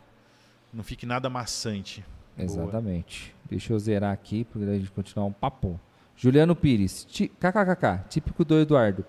[0.72, 2.04] Não fique nada maçante.
[2.38, 3.34] Exatamente.
[3.50, 5.80] Deixa eu zerar aqui para a gente continuar um papo.
[6.16, 9.04] Juliano Pires, ti- kkkk, típico do Eduardo.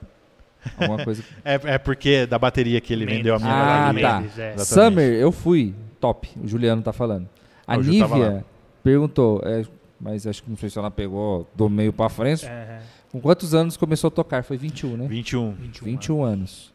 [0.80, 1.24] Alguma coisa.
[1.45, 3.18] É, é porque da bateria que ele Mendes.
[3.18, 4.20] vendeu a minha Ah, lá tá.
[4.22, 4.54] Mendes, é.
[4.56, 4.66] Exatamente.
[4.95, 5.76] Summer, eu fui.
[6.00, 6.28] Top.
[6.41, 7.28] O Juliano tá falando.
[7.68, 8.45] A Ah, tava Nívia
[8.84, 9.64] perguntou, é,
[10.00, 12.45] mas acho que não sei se ela pegou do meio para frente.
[12.45, 12.80] É,
[13.12, 14.43] Com quantos anos começou a tocar?
[14.43, 15.08] Foi 21, né?
[15.08, 15.52] 21.
[15.54, 15.86] 21.
[15.86, 16.74] 21 anos.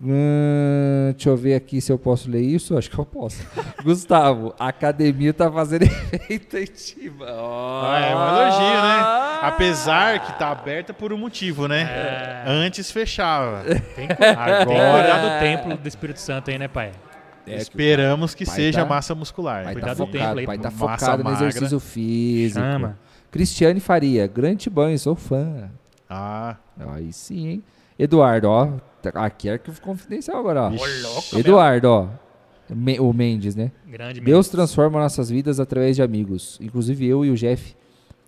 [0.00, 2.76] Hum, deixa eu ver aqui se eu posso ler isso.
[2.76, 3.44] Acho que eu posso.
[3.82, 5.82] Gustavo, a academia tá fazendo
[6.12, 7.12] efeito em ti.
[7.20, 9.38] Ah, é um elogio, né?
[9.42, 11.82] Apesar que tá aberta por um motivo, né?
[11.82, 12.44] É.
[12.46, 13.62] Antes fechava.
[13.64, 16.92] Tem, que- tem que Agora cuidar do templo do Espírito Santo aí, né, pai?
[17.46, 19.64] É, Esperamos que seja tá- massa muscular.
[19.64, 21.48] Pai tá Cuidado do focado, templo aí, pai tá focado no magra.
[21.48, 22.60] exercício físico.
[22.60, 22.98] Chama.
[23.30, 25.70] Cristiane Faria, grande banho, sou fã.
[26.08, 27.64] Ah, Aí sim, hein?
[27.98, 28.66] Eduardo, ó.
[29.02, 30.68] tá- Aqui é arquivo confidencial agora, ó.
[30.68, 32.08] Louco, Eduardo, ó.
[32.70, 33.72] Me- o Mendes, né?
[33.86, 34.48] Grande Deus Mendes.
[34.50, 36.58] transforma nossas vidas através de amigos.
[36.60, 37.74] Inclusive eu e o Jeff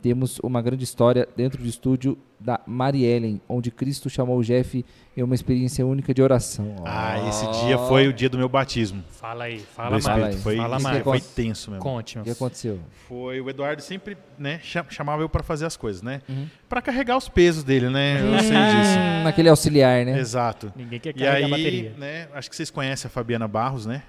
[0.05, 4.85] temos uma grande história dentro do estúdio da Mariellen, onde Cristo chamou o Jeff
[5.17, 6.77] em uma experiência única de oração.
[6.85, 7.29] ah, Ó.
[7.31, 9.03] esse dia foi o dia do meu batismo.
[9.09, 10.05] Fala aí, fala mais.
[10.05, 10.37] Fala Espírito.
[10.37, 10.43] aí.
[10.43, 11.03] Foi, Fala mais.
[11.03, 11.83] foi tenso mesmo.
[11.83, 12.79] Conte, O que aconteceu?
[13.09, 16.21] Foi o Eduardo sempre, né, cha- chamava eu para fazer as coisas, né?
[16.29, 16.47] Uhum.
[16.69, 18.19] Pra carregar os pesos dele, né?
[18.21, 18.99] Eu sei disso.
[19.25, 20.19] Hum, aquele auxiliar, né?
[20.19, 20.71] Exato.
[20.77, 21.95] Ninguém quer E carregar a aí, bateria.
[21.97, 24.03] né, acho que vocês conhecem a Fabiana Barros, né?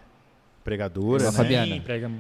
[0.61, 1.37] Pregadora, A né?
[1.37, 1.73] Fabiana.
[1.75, 2.11] Sim, prega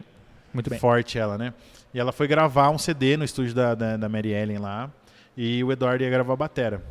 [0.53, 0.79] muito bem.
[0.79, 1.53] Forte ela, né?
[1.95, 4.91] E ela foi gravar um CD no estúdio da, da, da Mary Ellen lá.
[5.37, 6.83] E o Eduardo ia gravar a batera.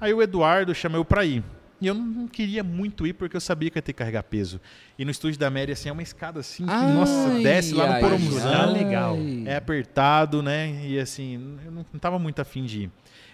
[0.00, 1.42] Aí o Eduardo chamou eu pra ir.
[1.80, 4.60] E eu não queria muito ir porque eu sabia que ia ter que carregar peso.
[4.96, 7.92] E no estúdio da Mary, assim, é uma escada assim, que, nossa, desce lá no
[7.94, 8.52] ai, Poromuzão.
[8.52, 9.16] Ah, legal.
[9.16, 9.42] ai.
[9.44, 10.86] É apertado, né?
[10.86, 12.90] E assim, eu não, não tava muito afim de ir.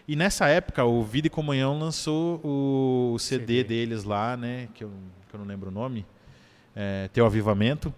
[0.09, 3.65] E nessa época, o Vida e Comunhão lançou o CD, CD.
[3.65, 4.69] deles lá, né?
[4.73, 4.91] Que eu,
[5.29, 6.07] que eu não lembro o nome.
[6.75, 7.93] É, Teu Avivamento.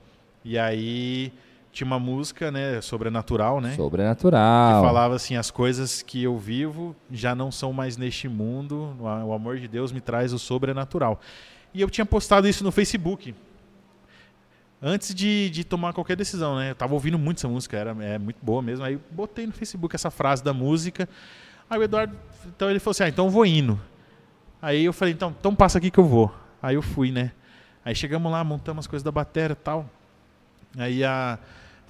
[0.44, 1.32] E aí
[1.72, 2.80] tinha uma música, né?
[2.82, 3.70] Sobrenatural, né?
[3.70, 4.84] Que Sobrenatural.
[4.84, 9.58] falava assim, as coisas que eu vivo já não são mais neste mundo, o amor
[9.58, 11.18] de Deus me traz o sobrenatural.
[11.72, 13.34] E eu tinha postado isso no Facebook.
[14.82, 16.72] Antes de, de tomar qualquer decisão, né?
[16.72, 18.84] Eu tava ouvindo muito essa música, era é muito boa mesmo.
[18.84, 21.08] Aí eu botei no Facebook essa frase da música.
[21.70, 22.14] Aí o Eduardo,
[22.54, 23.80] então ele falou assim: "Ah, então eu vou indo".
[24.60, 26.34] Aí eu falei: "Então, então passa aqui que eu vou".
[26.60, 27.32] Aí eu fui, né?
[27.84, 29.88] Aí chegamos lá, montamos as coisas da bateria e tal.
[30.76, 31.38] Aí a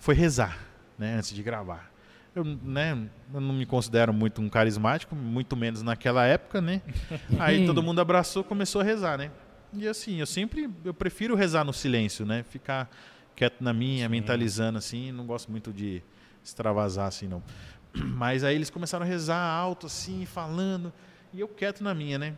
[0.03, 0.59] foi rezar,
[0.99, 1.89] né, antes de gravar.
[2.35, 6.83] Eu, né, eu não me considero muito um carismático, muito menos naquela época, né?
[7.39, 9.31] Aí todo mundo abraçou, começou a rezar, né?
[9.73, 12.43] E assim, eu sempre eu prefiro rezar no silêncio, né?
[12.43, 12.91] Ficar
[13.37, 14.11] quieto na minha, Sim.
[14.11, 16.03] mentalizando assim, não gosto muito de
[16.43, 17.41] extravasar assim não.
[17.95, 20.93] Mas aí eles começaram a rezar alto assim, falando,
[21.33, 22.35] e eu quieto na minha, né?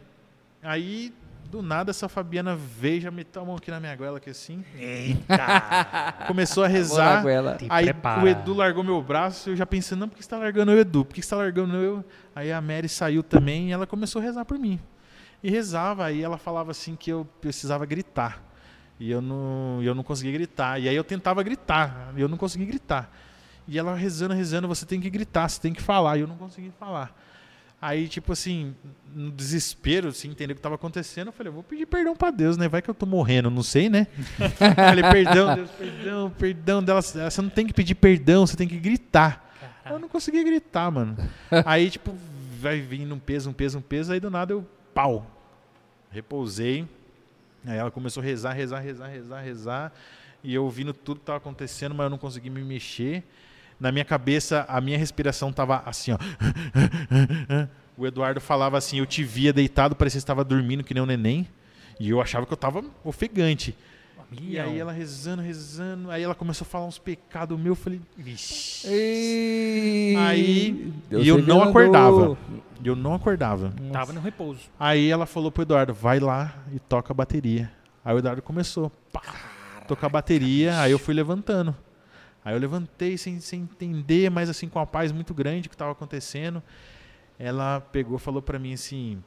[0.62, 1.14] Aí
[1.54, 4.64] do nada essa Fabiana veio, já meteu a mão aqui na minha goela aqui assim,
[4.76, 5.36] Eita!
[6.26, 7.22] começou a rezar.
[7.70, 8.24] Aí prepara.
[8.24, 10.76] o Edu largou meu braço, eu já pensando, não, por que você tá largando o
[10.76, 11.04] Edu?
[11.04, 12.04] Por que você tá largando eu?
[12.34, 14.80] Aí a Mary saiu também e ela começou a rezar por mim.
[15.44, 18.42] E rezava, aí ela falava assim que eu precisava gritar.
[18.98, 20.80] E eu não, eu não conseguia gritar.
[20.80, 23.12] E aí eu tentava gritar, e eu não conseguia gritar.
[23.68, 26.16] E ela rezando, rezando, você tem que gritar, você tem que falar.
[26.16, 27.16] E eu não conseguia falar.
[27.84, 28.74] Aí, tipo assim,
[29.14, 32.30] no desespero, sem entender o que estava acontecendo, eu falei, eu vou pedir perdão pra
[32.30, 32.66] Deus, né?
[32.66, 34.06] Vai que eu tô morrendo, não sei, né?
[34.74, 37.02] falei, perdão, Deus, perdão, perdão dela.
[37.02, 39.54] Você não tem que pedir perdão, você tem que gritar.
[39.84, 41.14] Eu não conseguia gritar, mano.
[41.66, 42.14] Aí, tipo,
[42.58, 45.30] vai vindo um peso, um peso, um peso, aí do nada eu, pau,
[46.10, 46.88] repousei.
[47.66, 49.92] Aí ela começou a rezar, rezar, rezar, rezar, rezar.
[50.42, 53.22] E eu ouvindo tudo que tava acontecendo, mas eu não consegui me mexer.
[53.78, 56.18] Na minha cabeça, a minha respiração tava assim, ó.
[57.96, 61.00] O Eduardo falava assim, eu te via deitado, parecia que você estava dormindo que nem
[61.02, 61.46] um neném.
[62.00, 63.72] E eu achava que eu tava ofegante.
[64.32, 68.00] E aí ela rezando, rezando, aí ela começou a falar uns pecados meus, eu falei,
[68.16, 68.88] Vixe.
[68.88, 72.36] Ei, Aí, Deus e eu não acordava.
[72.82, 73.72] e eu não acordava.
[73.92, 74.62] Tava no repouso.
[74.78, 77.70] Aí ela falou pro Eduardo, vai lá e toca a bateria.
[78.04, 79.22] Aí o Eduardo começou, pá,
[79.86, 81.76] tocar a bateria, aí eu fui levantando.
[82.44, 85.92] Aí eu levantei sem, sem entender, mas assim, com uma paz muito grande que estava
[85.92, 86.62] acontecendo.
[87.38, 89.22] Ela pegou e falou para mim assim,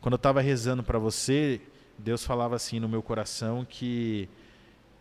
[0.00, 1.60] quando eu estava rezando para você,
[1.98, 4.28] Deus falava assim no meu coração que,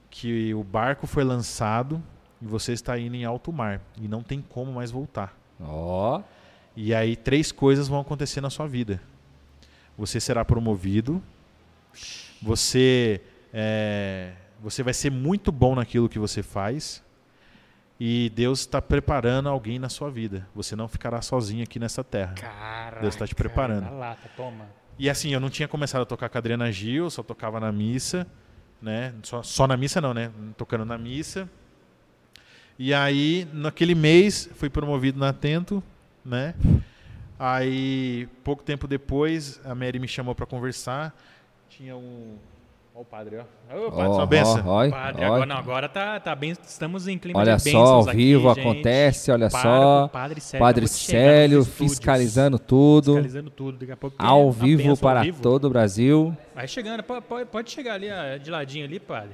[0.10, 2.02] que o barco foi lançado
[2.42, 5.38] e você está indo em alto mar e não tem como mais voltar.
[5.62, 6.22] Ó,
[6.76, 9.00] E aí três coisas vão acontecer na sua vida.
[9.98, 11.22] Você será promovido.
[12.42, 13.22] Você
[13.54, 17.04] é, você vai ser muito bom naquilo que você faz.
[18.06, 20.46] E Deus está preparando alguém na sua vida.
[20.54, 22.34] Você não ficará sozinho aqui nessa terra.
[22.34, 23.00] Caraca.
[23.00, 23.98] Deus tá te preparando.
[23.98, 24.30] Lata.
[25.00, 27.62] E assim, eu não tinha começado a tocar com a Adriana Gil, eu só tocava
[27.62, 28.28] na missa,
[28.82, 29.14] né?
[29.24, 30.30] Só, só na missa não, né?
[30.58, 31.50] Tocando na missa.
[32.78, 35.82] E aí, naquele mês, fui promovido na Atento,
[36.26, 36.56] né?
[37.40, 41.18] Aí, pouco tempo depois, a Mary me chamou para conversar.
[41.70, 42.36] Tinha um...
[42.96, 43.42] Ó o padre, ó.
[43.88, 44.68] Ô, padre, ó, sua benção.
[44.68, 47.66] ó, ó, Padre, agora, não, agora tá, tá bem, estamos em clima Olha de só,
[47.70, 48.60] bênçãos ao aqui, vivo gente.
[48.60, 50.08] acontece, olha Para só.
[50.10, 53.80] Padre Célio, Padre Célio fiscalizando tudo, Fiscalizando tudo.
[53.80, 55.42] Daqui a pouco ao vivo bênção para ao vivo.
[55.42, 56.38] todo o Brasil.
[56.54, 59.32] Vai chegando, po- po- pode, chegar ali, ó, de ladinho ali, padre.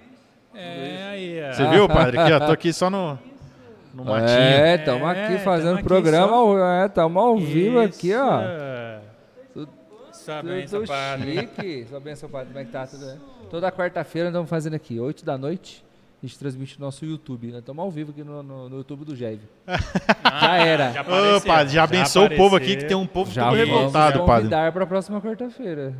[0.55, 1.53] É, aí, ó.
[1.53, 2.17] Você viu, padre?
[2.17, 3.19] Aqui, ó, tô aqui só no,
[3.93, 4.29] no matinho.
[4.39, 8.39] É, estamos É, aqui fazendo aqui programa, só- ao- é, estamos ao vivo aqui, ó.
[8.41, 9.67] Isso.
[10.13, 11.39] Sua bênção, Tudo padre.
[11.39, 11.85] chique.
[11.89, 12.47] Sua benção, padre.
[12.47, 12.87] Como é que tá?
[12.87, 13.17] Tudo bem?
[13.49, 15.83] Toda quarta-feira nós estamos fazendo aqui, 8 da noite.
[16.21, 17.47] A gente transmite no nosso YouTube.
[17.47, 19.39] Nós estamos ao vivo aqui no, no- no YouTube do Jev.
[20.41, 20.91] Já era.
[20.91, 23.55] Já Ô, apareceu, padre, já abençoou o povo aqui, que tem um povo Já todo
[23.55, 24.41] revoltado, padre.
[24.43, 25.95] convidar para a próxima quarta-feira.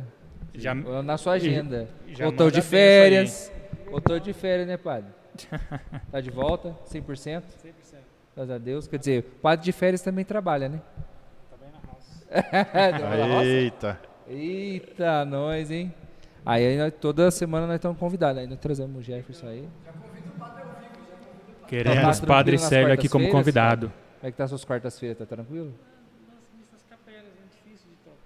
[0.54, 1.88] Já, Na sua agenda.
[2.08, 3.50] já Voltou de férias.
[3.90, 5.10] Voltou de férias, né, padre?
[6.12, 6.76] Tá de volta?
[6.92, 7.02] 100%?
[7.02, 7.42] 100%.
[8.36, 8.86] Graças a Deus.
[8.86, 10.80] Quer dizer, o padre de férias também trabalha, né?
[11.50, 13.42] Também na roça.
[13.44, 14.00] Eita.
[14.28, 15.92] Eita, nós, hein?
[16.44, 18.40] Aí, nós- toda semana nós estamos convidados.
[18.40, 19.68] Aí nós trazemos o Jefferson aí.
[21.68, 23.92] Queremos Tá o Padre nas Célio aqui como convidado.
[24.18, 25.18] Como é que tá suas quartas-feiras?
[25.18, 25.72] Tá tranquilo?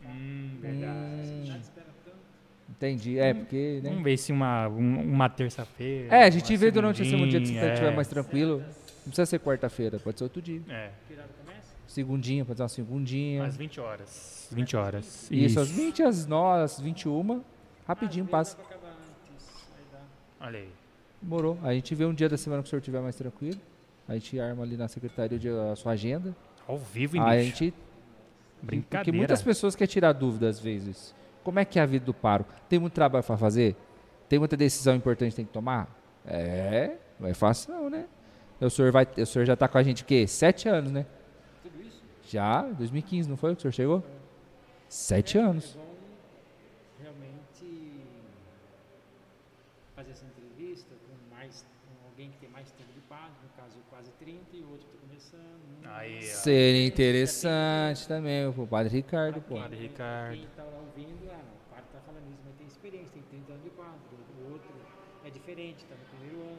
[0.07, 1.53] Hum, verdade.
[1.53, 1.61] Hum,
[2.71, 3.19] entendi.
[3.19, 3.91] É, porque, né?
[3.91, 6.15] Vamos ver se uma, um- uma terça-feira.
[6.15, 7.95] É, a gente vê durante a semana, um dia que você estiver é.
[7.97, 8.59] mais tranquilo.
[8.61, 10.63] Não precisa ser quarta-feira, pode ser outro dia.
[10.69, 10.91] É,
[11.87, 13.45] Segundinha, pode ser uma segundinha.
[13.45, 14.49] às 20 horas.
[14.51, 15.29] 20 horas.
[15.31, 17.43] Isso, às 20, às 9, às 21.
[17.87, 18.57] Rapidinho passa.
[20.41, 20.71] Olha aí.
[21.21, 21.59] Demorou.
[21.63, 23.61] A gente vê um dia da semana que o senhor estiver mais tranquilo.
[24.07, 26.35] A gente arma ali na secretaria de- a sua agenda.
[26.67, 27.73] Ao vivo Aí a gente.
[28.63, 29.05] Brincadeira.
[29.05, 31.15] Porque muitas pessoas querem tirar dúvida às vezes.
[31.43, 32.45] Como é que é a vida do paro?
[32.69, 33.77] Tem muito trabalho para fazer?
[34.29, 35.89] Tem muita decisão importante que tem que tomar?
[36.27, 38.07] É, não é fácil não, né?
[38.61, 40.27] O senhor, vai, o senhor já tá com a gente o quê?
[40.27, 41.05] Sete anos, né?
[41.63, 44.03] Tudo isso Já, 2015, não foi que o senhor chegou?
[44.89, 45.75] Sete anos.
[45.77, 45.95] é bom
[47.03, 48.01] realmente
[49.95, 53.77] fazer essa entrevista com mais com alguém que tem mais tempo de padre, no caso
[53.91, 55.84] quase 30 e o outro está começando.
[55.97, 56.23] Aí.
[56.23, 59.55] Seria interessante também, o padre Ricardo, pô.
[59.57, 60.33] Padre Ricardo.
[60.35, 63.65] Quem lá ouvindo, ah, o padre está falando isso, mas tem experiência, tem 30 anos
[63.65, 63.93] de padre.
[64.41, 64.69] O outro
[65.25, 66.59] é diferente, está no primeiro ano.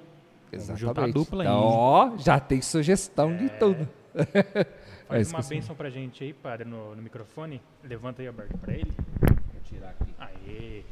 [0.52, 1.14] Exatamente.
[1.14, 3.88] dupla aí, então, ó, já tem sugestão de tudo.
[5.08, 5.50] Faz É, uma esqueci.
[5.50, 7.62] bênção pra gente aí, padre, no, no microfone.
[7.84, 8.92] Levanta aí, Alberto, pra ele.
[9.20, 10.14] Vou tirar aqui.
[10.18, 10.84] Aê.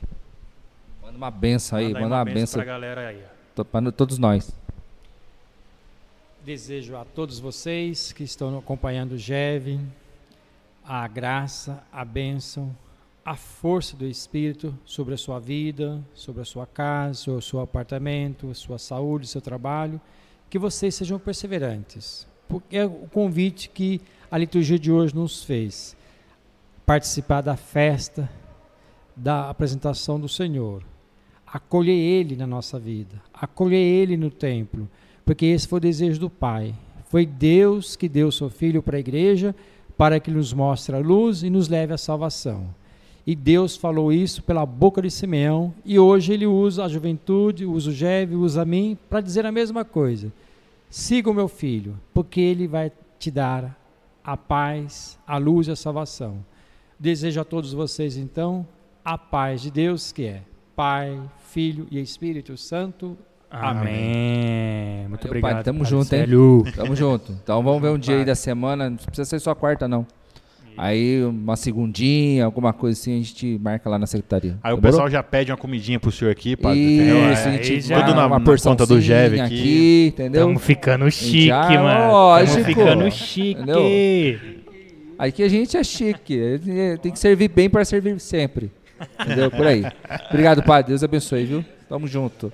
[1.02, 3.24] Manda uma benção aí, manda, uma benção pra galera aí,
[3.58, 3.64] ó.
[3.64, 4.54] pra todos nós.
[6.46, 9.80] Desejo a todos vocês que estão acompanhando o GEV
[10.84, 12.76] a graça, a bênção,
[13.24, 18.52] a força do Espírito sobre a sua vida, sobre a sua casa, o seu apartamento,
[18.52, 20.02] a sua saúde, seu trabalho.
[20.50, 22.28] Que vocês sejam perseverantes.
[22.50, 25.96] Porque é o convite que a liturgia de hoje nos fez.
[26.86, 28.30] Participar da festa,
[29.16, 30.84] da apresentação do Senhor.
[31.48, 33.22] Acolher Ele na nossa vida.
[33.34, 34.90] Acolher Ele no templo
[35.26, 36.74] porque esse foi o desejo do Pai.
[37.06, 39.56] Foi Deus que deu o seu Filho para a igreja
[39.98, 42.74] para que nos mostre a luz e nos leve à salvação.
[43.26, 47.90] E Deus falou isso pela boca de Simeão, e hoje ele usa a juventude, usa
[47.90, 50.32] o Jeve, usa a mim para dizer a mesma coisa.
[50.90, 53.80] Siga o meu filho, porque ele vai te dar
[54.24, 56.44] a paz, a luz e a salvação.
[57.00, 58.68] Desejo a todos vocês, então,
[59.06, 60.44] a paz de Deus, que é
[60.76, 61.20] Pai,
[61.50, 63.18] Filho e Espírito Santo.
[63.54, 65.06] Amém.
[65.08, 65.50] Muito Valeu, obrigado.
[65.52, 65.64] padre.
[65.64, 66.20] Tamo Padre junto, hein?
[66.22, 66.64] Célio.
[66.76, 67.32] Tamo junto.
[67.44, 68.90] Então vamos ver um dia aí da semana.
[68.90, 70.06] Não precisa ser só quarta, não.
[70.76, 74.58] Aí uma segundinha, alguma coisa assim, a gente marca lá na secretaria.
[74.64, 74.82] Aí o Demorou?
[74.82, 76.80] pessoal já pede uma comidinha pro senhor aqui, padre.
[76.96, 77.32] entendeu?
[77.32, 79.54] Isso, a Aí gente Tudo na- uma na porção conta do Geve aqui.
[79.54, 80.48] aqui, entendeu?
[80.48, 82.00] Tamo ficando chique, Já, mano.
[82.00, 82.64] Tamo lógico.
[82.64, 83.52] ficando chique.
[83.62, 83.84] Entendeu?
[85.20, 86.40] Aqui a gente é chique.
[87.04, 88.72] Tem que servir bem para servir sempre.
[89.22, 89.52] Entendeu?
[89.52, 89.84] Por aí.
[90.32, 90.90] Obrigado, padre.
[90.90, 91.66] Deus abençoe, viu?
[91.88, 92.52] Tamo junto.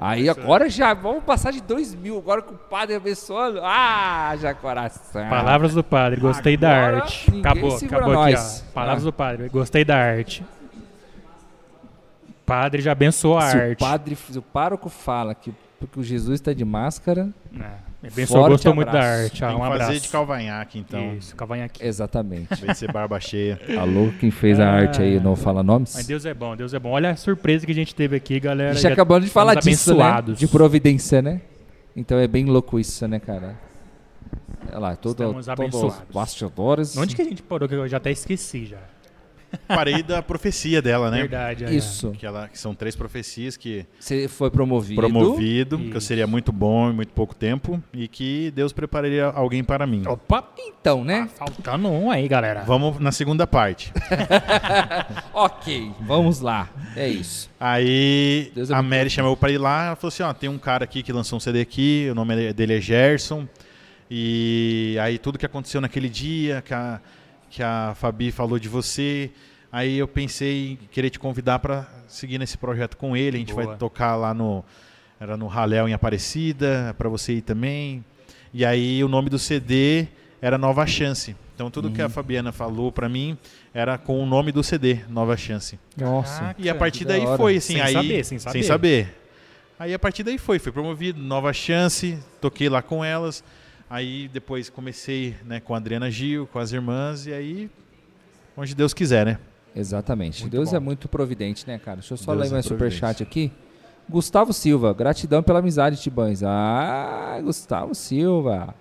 [0.00, 2.16] Aí agora já vamos passar de dois mil.
[2.16, 3.60] Agora com o padre abençoando.
[3.62, 5.28] Ah, já coração.
[5.28, 7.30] Palavras do padre, gostei da Agora arte.
[7.30, 8.72] ninguém Acabou, acabou aqui, ó.
[8.72, 9.06] Palavras Ah.
[9.06, 10.42] do padre, gostei da arte.
[12.46, 13.78] Padre já abençoou a Se o arte.
[13.78, 17.28] padre, se o pároco fala que porque o Jesus está de máscara,
[17.58, 19.22] É, abençoou, Forte gostou muito da abraço.
[19.24, 19.40] arte.
[19.40, 19.86] Tem um que abraço.
[19.86, 21.14] fazer de cavanhaque, então.
[21.16, 21.84] Isso, cavanhaque.
[21.86, 22.54] exatamente.
[22.66, 23.60] De ser barba cheia.
[23.78, 24.72] Alô, quem fez a Ah.
[24.74, 25.94] arte aí, não fala nomes?
[25.94, 26.90] Mas Deus é bom, Deus é bom.
[26.90, 28.72] Olha a surpresa que a gente teve aqui, A galera.
[28.74, 30.02] gente Já acabando de falar disso, né?
[30.02, 30.38] abençoados.
[30.38, 31.40] De providência, né?
[31.94, 33.56] Então é bem louco isso, né, cara?
[34.70, 35.48] Olha lá, todo, todos
[35.82, 36.96] os bastidores.
[36.96, 37.68] Onde que a gente parou?
[37.68, 38.78] Que eu já até esqueci já.
[39.66, 41.18] Parei da profecia dela, né?
[41.20, 41.64] Verdade.
[41.64, 41.72] é.
[41.72, 42.10] Isso.
[42.12, 45.00] Que, ela, que são três profecias que Você foi promovido.
[45.00, 46.06] promovido, que eu Isso.
[46.06, 50.02] seria muito bom em muito pouco tempo e que Deus prepararia alguém para mim.
[50.06, 50.44] Opa,
[50.80, 51.28] Então, né?
[51.36, 52.62] tá faltando um aí, galera.
[52.64, 53.92] Vamos na segunda parte.
[55.32, 56.68] Ok, vamos lá.
[56.96, 57.50] É isso.
[57.58, 58.82] Aí Deus a.
[58.82, 61.36] Mary chamou pra ir lá, ela falou assim, ó, tem um cara aqui que lançou
[61.36, 63.46] um CD aqui, o nome dele é Gerson.
[64.10, 67.00] E aí tudo que aconteceu naquele dia, que a,
[67.50, 69.30] que a Fabi falou de você,
[69.70, 73.36] aí eu pensei em querer te convidar pra seguir nesse projeto com ele.
[73.36, 73.66] A gente Boa.
[73.66, 74.64] vai tocar lá no
[75.18, 78.02] era no Raléu em Aparecida, pra você ir também.
[78.54, 80.06] E aí o nome do CD
[80.40, 81.36] era Nova Chance.
[81.54, 83.36] Então tudo que a Fabiana falou pra mim
[83.74, 85.78] era com o nome do CD, Nova Chance.
[85.94, 86.40] Nossa.
[86.40, 87.92] Caraca, E a partir daí foi, assim, Sem aí...
[87.92, 88.62] saber, sem saber.
[88.62, 89.16] saber.
[89.78, 93.44] Aí a partir daí foi, fui promovido, nova chance, toquei lá com elas.
[93.90, 97.68] Aí depois comecei né, com a Adriana Gil, com as irmãs, e aí,
[98.56, 99.38] onde Deus quiser, né?
[99.74, 100.42] Exatamente.
[100.42, 100.76] Muito Deus bom.
[100.76, 101.96] é muito providente, né, cara?
[101.96, 103.50] Deixa eu só Deus ler é mais superchat aqui.
[104.08, 106.42] Gustavo Silva, gratidão pela amizade, Tibães.
[106.44, 108.74] Ah, Gustavo Silva.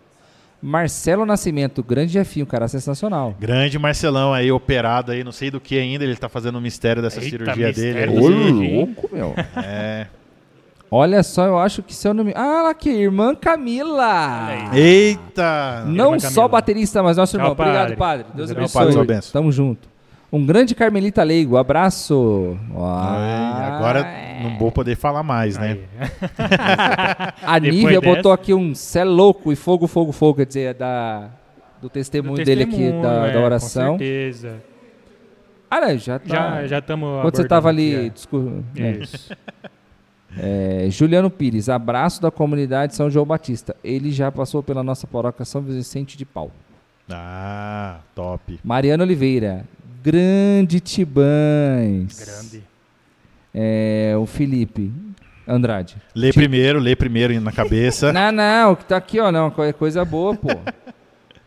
[0.61, 3.35] Marcelo Nascimento, grande Jefinho, cara, sensacional.
[3.39, 7.01] Grande Marcelão aí, operado aí, não sei do que ainda, ele tá fazendo o mistério
[7.01, 8.19] dessa Eita, cirurgia mistério dele.
[8.19, 9.33] Ô, louco, meu.
[9.55, 10.07] É.
[10.91, 12.33] Olha só, eu acho que seu nome.
[12.35, 14.49] Ah, lá aqui, irmã Camila.
[14.73, 15.83] Eita!
[15.85, 16.47] Não Irmã só Camila.
[16.49, 17.51] baterista, mas nosso Tchau, irmão.
[17.51, 17.95] Obrigado, padre.
[17.95, 18.25] padre.
[18.33, 18.81] Deus Deus abençoe.
[18.81, 18.99] abençoe.
[19.01, 19.31] Padre, bênção.
[19.33, 19.87] Tamo junto.
[20.31, 22.57] Um grande Carmelita Leigo, abraço.
[22.75, 24.07] Ai, agora
[24.43, 25.77] não vou poder falar mais, né?
[27.43, 30.73] A Nívia dessa- botou aqui um cé louco e fogo, fogo, fogo, quer dizer, é
[30.73, 31.29] da,
[31.81, 33.93] do testemunho Do dele aqui, testemunho, da, é, da oração.
[33.93, 34.55] Com certeza.
[35.69, 36.25] Ah, não, já tá.
[36.27, 38.09] Já já estamos Quando você tava ali.
[38.11, 38.91] discu- né?
[39.01, 39.35] Isso.
[40.37, 43.75] É, Juliano Pires, abraço da comunidade São João Batista.
[43.83, 46.51] Ele já passou pela nossa paróquia São Vicente de Paulo.
[47.09, 48.59] Ah, top.
[48.63, 49.65] Mariana Oliveira,
[50.03, 52.19] grande Tibães.
[52.19, 52.63] Grande.
[53.53, 54.91] É, o Felipe
[55.47, 55.97] Andrade.
[56.13, 58.13] Lê primeiro, lê primeiro na cabeça.
[58.13, 60.49] Não, não, o que tá aqui, ó, não, é coisa boa, pô.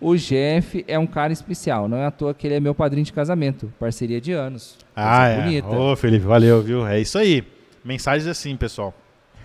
[0.00, 3.04] O Jeff é um cara especial, não é à toa que ele é meu padrinho
[3.04, 4.76] de casamento, parceria de anos.
[4.96, 5.40] Ah, é.
[5.40, 5.68] bonita.
[5.68, 6.84] Ô, Felipe, valeu, viu?
[6.84, 7.44] É isso aí.
[7.84, 8.94] Mensagens assim, pessoal.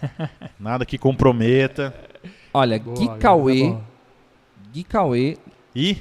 [0.60, 1.94] Nada que comprometa.
[2.54, 3.84] Olha, Boa, Gui tá Cauê, bom.
[4.72, 5.38] Gui Cauê,
[5.76, 5.98] E,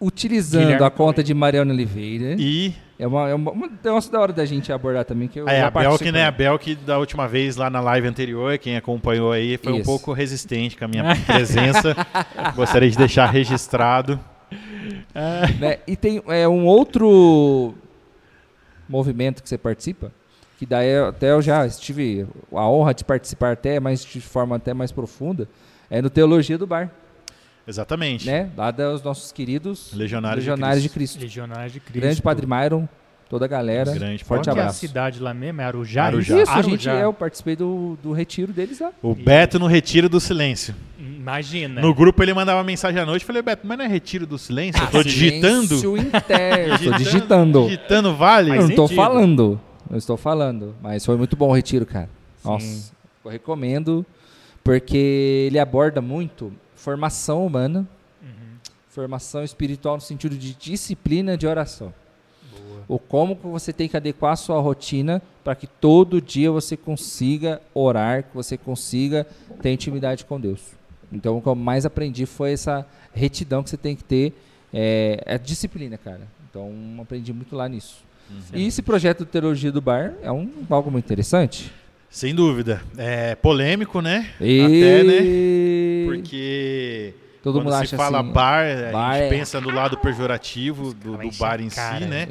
[0.00, 1.24] utilizando Guilherme a conta Cauê.
[1.24, 5.04] de Mariana Oliveira, e é uma, é uma, um negócio da hora da gente abordar
[5.04, 6.12] também, que eu é, já a Bel, que participo.
[6.12, 9.72] né, a Bel que da última vez lá na live anterior, quem acompanhou aí, foi
[9.72, 9.84] um Isso.
[9.84, 11.96] pouco resistente com a minha presença.
[12.54, 14.20] Gostaria de deixar registrado.
[15.58, 15.78] né?
[15.86, 17.74] E tem é, um outro
[18.88, 20.12] movimento que você participa,
[20.62, 24.72] que daí até eu já tive a honra de participar até mais de forma até
[24.72, 25.48] mais profunda,
[25.90, 26.88] é no Teologia do Bar,
[27.66, 28.24] Exatamente.
[28.28, 28.48] né?
[28.56, 31.18] Lá dos nossos queridos Legionários, Legionários de de Cristo.
[31.18, 31.24] Cristo.
[31.40, 32.00] Legionários de Cristo.
[32.00, 32.88] Grande Padre Myron,
[33.28, 33.90] toda a galera.
[33.92, 34.78] Grande forte Qual que é a abraço.
[34.78, 35.60] cidade lá mesmo?
[35.60, 36.04] É Arujá?
[36.04, 36.40] Arujá.
[36.42, 37.04] Isso, a gente, Arujá.
[37.04, 38.92] eu participei do, do retiro deles lá.
[39.02, 40.76] O Beto no Retiro do Silêncio.
[40.96, 41.80] Imagina.
[41.80, 43.24] No grupo ele mandava mensagem à noite.
[43.24, 44.80] Falei, Beto, mas não é Retiro do Silêncio?
[44.80, 45.76] eu tô digitando.
[45.76, 46.78] Silêncio interno.
[46.92, 47.64] Tô digitando.
[47.64, 48.50] Digitando vale?
[48.50, 48.94] Não tô sentido.
[48.94, 49.60] falando.
[49.92, 50.74] Não estou falando.
[50.80, 52.08] Mas foi muito bom o retiro, cara.
[52.42, 52.48] Sim.
[52.48, 52.92] Nossa.
[53.22, 54.04] Eu recomendo.
[54.64, 57.86] Porque ele aborda muito formação humana,
[58.22, 58.28] Uhum.
[58.88, 61.92] formação espiritual no sentido de disciplina de oração.
[62.50, 62.84] Boa.
[62.88, 66.76] O como que você tem que adequar a sua rotina para que todo dia você
[66.76, 69.26] consiga orar, que você consiga
[69.60, 70.60] ter intimidade com Deus.
[71.12, 74.32] Então, o que eu mais aprendi foi essa retidão que você tem que ter,
[74.72, 76.22] é, é disciplina, cara.
[76.48, 78.02] Então, aprendi muito lá nisso.
[78.52, 81.72] E esse projeto do Teologia do Bar é um, algo muito interessante.
[82.10, 82.82] Sem dúvida.
[82.96, 84.30] É polêmico, né?
[84.40, 84.60] E...
[84.60, 86.06] Até, né?
[86.06, 89.70] Porque Todo quando mundo se acha fala assim, bar, a bar gente é- pensa no
[89.70, 92.28] lado pejorativo do, do bar em a cara, si, né?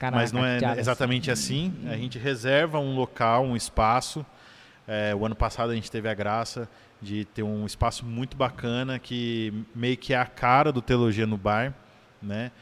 [0.00, 1.72] a Mas não é cateada, exatamente assim.
[1.88, 4.24] A gente reserva um local, um espaço.
[4.86, 6.68] É, o ano passado a gente teve a graça
[7.02, 11.36] de ter um espaço muito bacana que meio que é a cara do Teologia no
[11.36, 11.74] Bar,
[12.22, 12.52] né?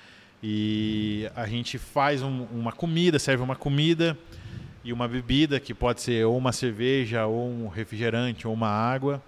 [0.47, 4.14] E a gente faz um- uma comida, serve uma comida
[4.84, 9.22] e uma bebida que pode ser ou uma cerveja, ou um refrigerante, ou uma água.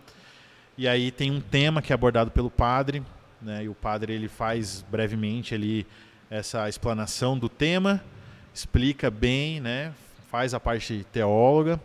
[0.76, 3.02] E aí tem um tema que é abordado pelo padre,
[3.40, 3.64] né?
[3.64, 5.86] E o padre ele faz brevemente ali
[6.28, 8.04] essa explanação do tema,
[8.52, 9.94] explica bem, né?
[10.30, 11.80] Faz a parte teóloga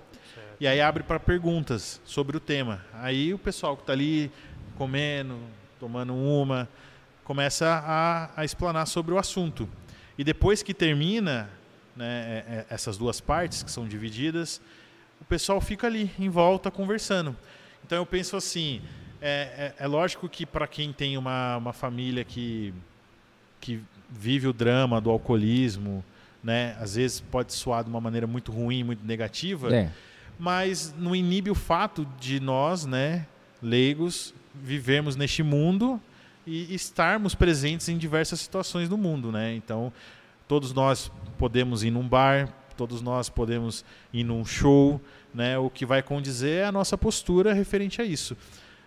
[0.60, 2.84] e aí abre para perguntas sobre o tema.
[2.96, 4.30] Aí o pessoal que está ali
[4.78, 5.38] comendo,
[5.80, 6.68] tomando uma,
[7.24, 9.68] começa a, a explanar sobre o assunto.
[10.18, 11.50] E depois que termina
[11.96, 12.06] né,
[12.48, 14.62] é- é- essas duas partes que são divididas,
[15.20, 17.36] o pessoal fica ali em volta conversando.
[17.86, 18.82] Então eu penso assim,
[19.22, 22.74] é, é- é lógico que para quem tem uma, uma família que,
[23.60, 26.04] que vive o drama do alcoolismo,
[26.44, 29.92] né, às vezes pode soar de uma maneira muito ruim, muito negativa, É.
[30.40, 33.28] mas não inibe o fato de nós, né,
[33.62, 36.02] leigos, vivermos neste mundo
[36.46, 39.54] e estarmos presentes em diversas situações do mundo, né?
[39.56, 39.92] Então,
[40.48, 45.00] todos nós podemos ir num bar, todos nós podemos ir num show,
[45.34, 45.58] né?
[45.58, 48.36] O que vai condizer é a nossa postura referente a isso.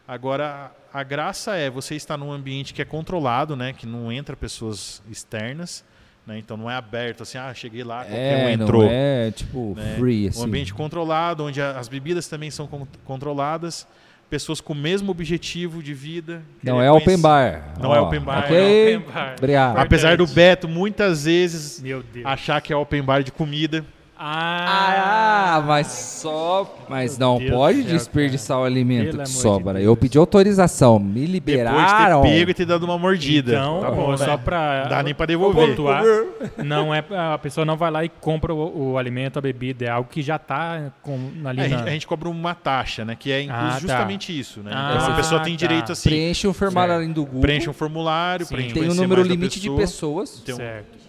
[0.07, 3.73] Agora, a graça é você estar num ambiente que é controlado, né?
[3.73, 5.83] Que não entra pessoas externas,
[6.27, 6.39] né?
[6.39, 9.75] Então não é aberto assim, ah, cheguei lá, qualquer um É, entrou não é tipo
[9.77, 9.97] né?
[9.99, 10.41] free, assim.
[10.41, 13.87] Um ambiente controlado, onde as bebidas também são con- controladas,
[14.35, 16.43] pessoas com o mesmo objetivo de vida.
[16.63, 17.73] Não é open bar.
[17.81, 18.51] Não Ó, é open bar, Ok.
[18.51, 19.35] não é open bar.
[19.39, 19.79] Obrigado.
[19.79, 20.27] Apesar do.
[20.27, 22.27] Beto muitas vezes Meu Deus.
[22.27, 23.85] achar que é open bar de comida.
[24.17, 26.79] Ah, Ah, mas só.
[26.89, 29.75] Mas não Deus pode céu, desperdiçar o alimento Pelo que de sobra.
[29.75, 29.85] Deus.
[29.87, 32.23] Eu pedi autorização, me Depois de liberaram.
[32.23, 33.53] ter pego e ter dado uma mordida.
[33.53, 34.37] Então, tá bom, só né?
[34.45, 35.69] pra Não dá nem pra devolver.
[35.71, 36.03] pontuar,
[36.65, 39.89] não é a pessoa não vai lá e compra o, o alimento, a bebida, é
[39.89, 41.77] algo que já tá com, ali É, a, na...
[41.79, 43.17] gente, a gente cobra uma taxa, né?
[43.19, 43.79] Que é Ah, tá.
[43.81, 44.71] justamente isso, né?
[44.75, 45.59] Ah, a pessoa tem tá.
[45.59, 47.41] direito assim, Preenche um formulário do Google.
[47.41, 48.55] preenche um formulário, Sim.
[48.55, 50.23] pra gente Tem um número limite de pessoa.
[50.23, 50.43] pessoas.
[50.45, 51.04] Tem um- Certo.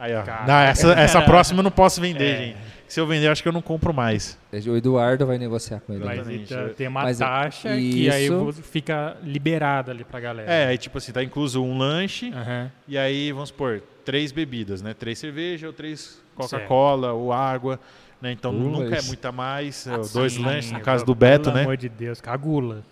[0.00, 0.22] Aí, ó.
[0.22, 0.46] Cara.
[0.46, 2.36] Não, essa, essa próxima eu não posso vender, É.
[2.38, 2.56] gente.
[2.88, 4.36] Se eu vender, eu acho que eu não compro mais.
[4.66, 6.04] O Eduardo vai negociar com ele.
[6.04, 8.28] Mas então, tem uma Mas, taxa que aí
[8.64, 10.50] fica liberada ali pra galera.
[10.50, 12.68] É, aí, tipo assim, tá incluso um lanche Aham.
[12.88, 14.92] e aí, vamos supor, três bebidas, né?
[14.92, 17.78] Três cerveja ou três Coca-Cola ou água,
[18.20, 18.32] né?
[18.32, 19.86] Então Uh, nunca é muita mais.
[19.86, 21.62] é, Ah, dois sim, lanches, no pelo- caso do Beto, pelo né?
[21.62, 22.82] amor de Deus, cagula.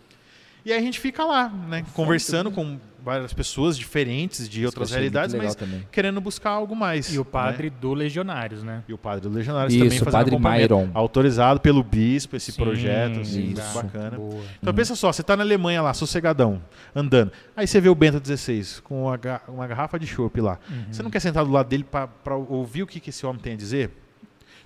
[0.69, 1.83] E aí a gente fica lá, né?
[1.95, 5.87] Conversando com várias pessoas diferentes de outras realidades, mas também.
[5.91, 7.11] querendo buscar algo mais.
[7.15, 7.29] E o né?
[7.33, 8.85] padre do Legionários, né?
[8.87, 10.59] E o padre do Legionários também Isso, o fazendo padre.
[10.61, 10.91] Myron.
[10.93, 13.75] Autorizado pelo bispo, esse Sim, projeto, assim, muito isso.
[13.75, 14.11] bacana.
[14.19, 14.43] Boa.
[14.61, 16.61] Então pensa só, você tá na Alemanha lá, sossegadão,
[16.95, 17.33] andando.
[17.57, 20.59] Aí você vê o Bento XVI com uma, uma garrafa de chopp lá.
[20.69, 20.85] Uhum.
[20.93, 23.55] Você não quer sentar do lado dele para ouvir o que, que esse homem tem
[23.55, 23.91] a dizer?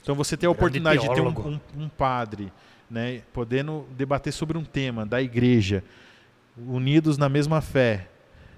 [0.02, 2.52] Então você ter a oportunidade de ter um, um- um padre,
[2.92, 5.82] né, podendo debater sobre um tema da igreja,
[6.68, 8.06] unidos na mesma fé,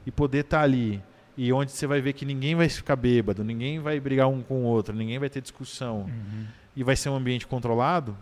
[0.04, 1.00] e poder estar ali,
[1.36, 4.62] e onde você vai ver que ninguém vai ficar bêbado, ninguém vai brigar um com
[4.62, 6.44] o outro, ninguém vai ter discussão, Uhum.
[6.76, 8.16] e vai ser um ambiente controlado,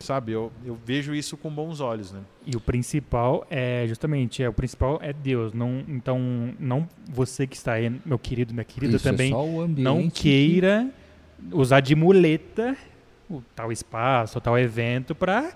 [0.00, 0.32] sabe?
[0.32, 2.20] Eu, eu vejo isso com bons olhos, né?
[2.44, 5.52] E o principal é justamente, é, o principal é Deus.
[5.54, 9.44] Não, então, não você que está aí, meu querido, minha querida, Isso, é também só
[9.46, 10.90] o ambiente não que- queira
[11.52, 12.76] usar de muleta
[13.28, 15.52] o tal espaço, o tal evento para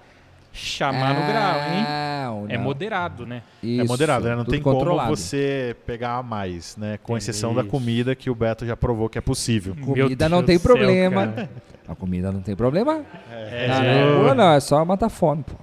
[0.53, 1.85] chamar no grau, hein?
[1.87, 2.65] Não, É não.
[2.65, 3.43] moderado, né?
[3.63, 4.35] é Isso, moderado, né?
[4.35, 5.09] Não tem controlado.
[5.11, 6.99] como você pegar a mais, né?
[7.03, 7.31] Com Isso.
[7.31, 9.75] exceção da comida que o Beto já provou que é possível.
[9.77, 11.27] Meu Comida não Deus tem céu, problema.
[11.29, 11.51] cara.
[11.87, 13.05] A comida não tem problema.
[13.31, 15.55] É, na já- rua não, é só matar fome, pô.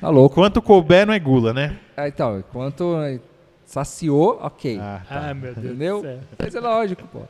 [0.00, 0.34] Tá louco.
[0.34, 1.76] Quanto couber não é gula, né?
[1.96, 2.96] Ah, Então, enquanto
[3.64, 4.78] saciou, ok.
[4.80, 5.30] Ah, tá.
[5.30, 5.96] Ah, meu Deus Entendeu?
[5.98, 6.20] do céu.
[6.38, 7.20] Mas é lógico, pô.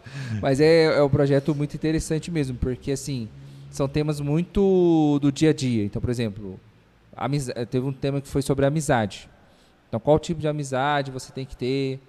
[0.40, 3.28] Mas é, é um projeto muito interessante mesmo, porque assim,
[3.76, 5.84] são temas muito do dia a dia.
[5.84, 6.58] Então, por exemplo,
[7.16, 9.28] amiza- teve um tema que foi sobre amizade.
[9.88, 12.00] Então, qual tipo de amizade você tem que ter?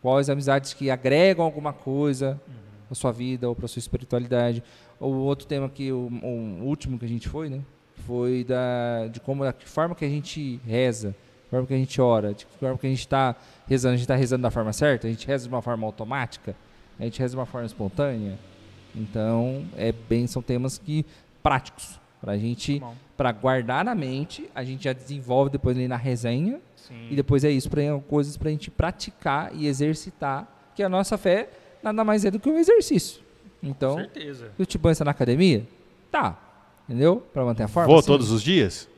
[0.00, 2.40] Quais amizades que agregam alguma coisa
[2.88, 4.62] na sua vida ou para sua espiritualidade?
[4.98, 7.60] O outro tema que o, o último que a gente foi, né?
[8.06, 11.14] Foi da de como da forma que a gente reza,
[11.50, 13.36] forma que a gente ora, de que forma que a gente está
[13.68, 16.56] rezando, a gente está rezando da forma certa, a gente reza de uma forma automática,
[16.98, 18.38] a gente reza de uma forma espontânea.
[18.94, 21.04] Então, é bem são temas que
[21.42, 25.88] práticos para a gente Bom, para guardar na mente, a gente já desenvolve depois ali
[25.88, 27.08] na resenha sim.
[27.10, 31.16] e depois é isso para coisas para a gente praticar e exercitar, que a nossa
[31.18, 31.48] fé
[31.82, 33.20] nada mais é do que um exercício.
[33.60, 34.50] Com Então, certeza.
[34.58, 35.66] o Tibã está na academia?
[36.10, 36.38] Tá.
[36.88, 37.24] Entendeu?
[37.32, 37.92] Para manter a forma.
[37.92, 38.06] Vou sim.
[38.08, 38.88] todos os dias?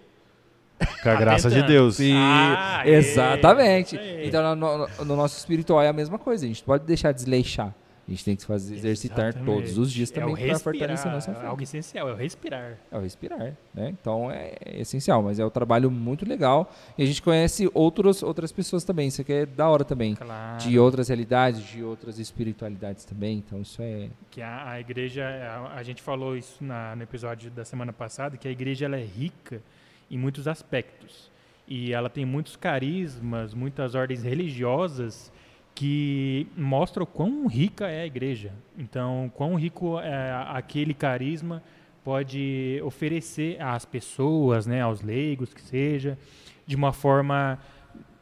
[1.03, 1.63] Com a Tá graça de.
[1.63, 1.97] Deus.
[1.97, 3.97] Sim, Ah, é, exatamente.
[4.23, 6.45] Então, no, no- no nosso espiritual é a mesma coisa.
[6.45, 7.73] A gente pode deixar desleixar.
[8.07, 9.47] A gente tem que fazer, exercitar Exatamente.
[9.55, 11.47] todos os dias É também o para fortalecer a nossa fé.
[11.47, 12.77] Algo essencial, é o respirar.
[12.93, 13.89] É o respirar, né?
[13.99, 18.53] Então é essencial, mas é um trabalho muito legal e a gente conhece outros, outras
[18.53, 20.59] pessoas também, isso aqui é da hora também, Claro.
[20.59, 25.77] de outras realidades, de outras espiritualidades também, então isso é que a, a igreja, a,
[25.79, 29.05] a gente falou isso na- no episódio da semana passada, que a igreja ela é
[29.05, 29.63] rica
[30.11, 31.33] em muitos aspectos.
[31.67, 35.33] E ela tem muitos carismas, muitas ordens religiosas
[35.75, 38.53] que mostram o quão rica é a igreja.
[38.79, 41.63] Então, quão rico é aquele carisma
[42.05, 46.19] pode oferecer às pessoas, né, aos leigos, que seja,
[46.67, 47.59] de uma forma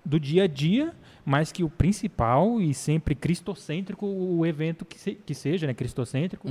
[0.04, 0.94] do dia a dia,
[1.24, 6.48] mas que o principal e sempre cristocêntrico o evento que, se- que seja, né, cristocêntrico,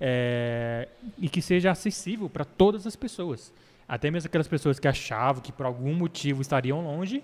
[0.00, 0.88] é,
[1.18, 3.52] e que seja acessível para todas as pessoas.
[3.88, 7.22] Até mesmo aquelas pessoas que achavam que por algum motivo estariam longe,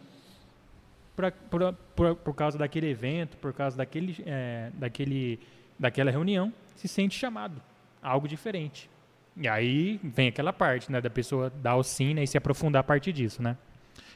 [1.18, 5.40] pra, por, por, por causa daquele evento, por causa daquele, é, daquele,
[5.76, 7.60] daquela reunião, se sente chamado
[8.00, 8.88] a algo diferente.
[9.36, 12.80] E aí vem aquela parte, né, da pessoa dar o sim né, e se aprofundar
[12.80, 13.56] a partir disso, né?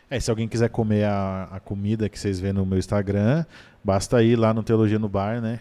[0.09, 3.45] É, se alguém quiser comer a, a comida que vocês vêem no meu Instagram,
[3.83, 5.59] basta ir lá no Teologia no Bar, né?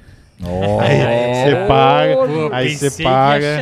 [0.79, 3.57] Aí você paga, aí você paga.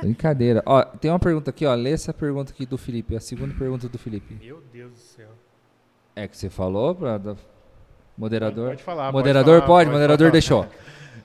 [0.00, 0.62] brincadeira.
[0.66, 3.88] Ó, tem uma pergunta aqui, ó, lê essa pergunta aqui do Felipe, a segunda pergunta
[3.88, 4.36] do Felipe.
[4.40, 5.28] Meu Deus do céu.
[6.14, 7.20] É que você falou para
[8.16, 8.68] moderador?
[8.70, 9.12] Pode falar.
[9.12, 10.30] moderador falar, pode, moderador falar.
[10.32, 10.66] deixou.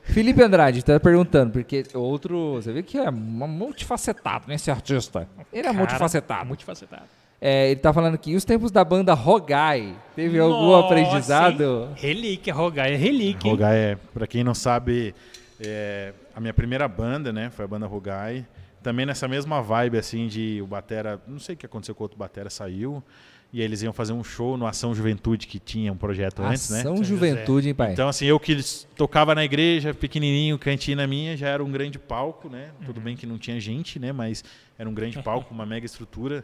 [0.04, 5.28] Felipe Andrade está perguntando, porque outro, você vê que é multifacetado, né, esse artista.
[5.52, 6.46] Ele é Cara, multifacetado.
[6.46, 7.04] Multifacetado.
[7.40, 9.96] É, ele tá falando aqui, e os tempos da banda Rogai?
[10.16, 11.90] Teve algum Nossa, aprendizado?
[11.90, 11.90] hein?
[11.96, 13.52] Relíquia, rogar é relíquia.
[13.52, 15.14] Rogai é, pra quem não sabe,
[15.60, 17.50] é, a minha primeira banda, né?
[17.52, 18.46] Foi a banda Rogai.
[18.82, 21.22] Também nessa mesma vibe, assim, de o Batera.
[21.28, 23.04] Não sei o que aconteceu com o outro Batera, saiu.
[23.52, 26.80] E eles iam fazer um show no Ação Juventude, que tinha um projeto antes, né?
[26.80, 27.94] Ação Juventude, hein, pai?
[27.94, 28.58] Então, assim, eu que
[28.96, 32.72] tocava na igreja, pequenininho, cantina minha, já era um grande palco, né?
[32.86, 34.12] Tudo bem que não tinha gente, né?
[34.12, 34.44] Mas
[34.78, 36.44] era um grande palco, uma mega estrutura.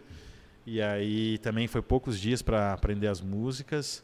[0.65, 4.03] E aí também foi poucos dias para aprender as músicas.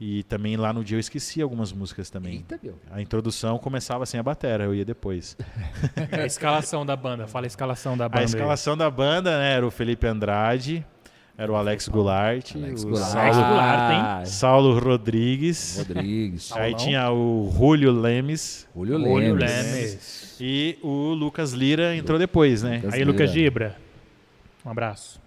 [0.00, 2.34] E também lá no dia eu esqueci algumas músicas também.
[2.34, 2.78] Eita, meu.
[2.90, 5.36] A introdução começava sem a batera, eu ia depois.
[6.12, 7.26] A escalação da banda.
[7.26, 8.18] Fala a escalação da banda.
[8.18, 8.26] A aí.
[8.26, 10.86] escalação da banda né, era o Felipe Andrade,
[11.40, 13.12] era o Alex Goulart, Alex o Goulart.
[13.12, 14.00] Saulo, Goulart, hein?
[14.02, 15.78] Ah, Saulo Rodrigues.
[15.78, 16.42] Rodrigues.
[16.42, 16.66] Saulão.
[16.66, 19.40] Aí tinha o Julio Lemes Julio Lemes.
[19.40, 20.36] Lemes.
[20.40, 22.78] e o Lucas Lira entrou depois, né?
[22.78, 23.44] Lucas Aí, Lucas Lira.
[23.44, 23.76] Gibra.
[24.66, 25.20] Um abraço.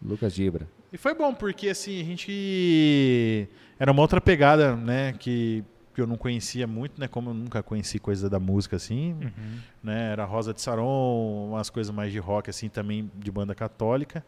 [0.00, 0.68] Lucas Gibra.
[0.92, 3.48] E foi bom, porque assim, a gente.
[3.80, 5.12] Era uma outra pegada, né?
[5.18, 7.08] Que, que eu não conhecia muito, né?
[7.08, 9.16] Como eu nunca conheci coisa da música assim.
[9.20, 9.58] Uhum.
[9.82, 14.24] Né, era Rosa de Saron, umas coisas mais de rock, assim, também de banda católica.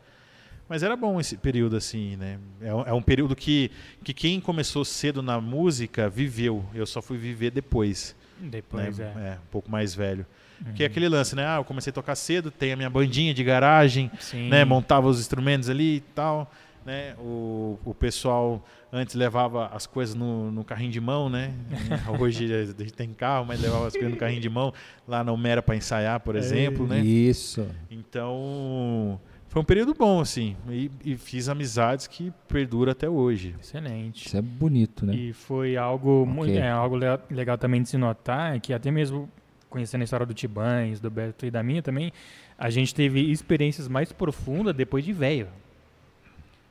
[0.70, 2.38] Mas era bom esse período, assim, né?
[2.62, 3.72] É um, é um período que,
[4.04, 6.64] que quem começou cedo na música viveu.
[6.72, 8.14] Eu só fui viver depois.
[8.38, 9.12] Depois né?
[9.16, 9.32] é.
[9.32, 10.24] um pouco mais velho.
[10.64, 10.72] Uhum.
[10.74, 11.44] Que é aquele lance, né?
[11.44, 14.48] Ah, eu comecei a tocar cedo, tem a minha bandinha de garagem, Sim.
[14.48, 14.64] né?
[14.64, 16.48] Montava os instrumentos ali e tal,
[16.86, 17.16] né?
[17.18, 21.52] O, o pessoal antes levava as coisas no, no carrinho de mão, né?
[22.16, 24.72] Hoje a gente tem carro, mas levava as coisas no carrinho de mão
[25.08, 27.00] lá na Mera para ensaiar, por exemplo, né?
[27.00, 27.66] Isso.
[27.90, 29.18] Então
[29.50, 33.54] foi um período bom, assim, e, e fiz amizades que perduram até hoje.
[33.60, 34.26] Excelente.
[34.28, 35.14] Isso é bonito, né?
[35.14, 36.62] E foi algo muito, Ok.
[36.62, 39.28] é, algo le- legal também de se notar, é que até mesmo
[39.68, 42.12] conhecendo a história do Tibães, do Beto e da minha também,
[42.56, 45.48] a gente teve experiências mais profundas depois de velho.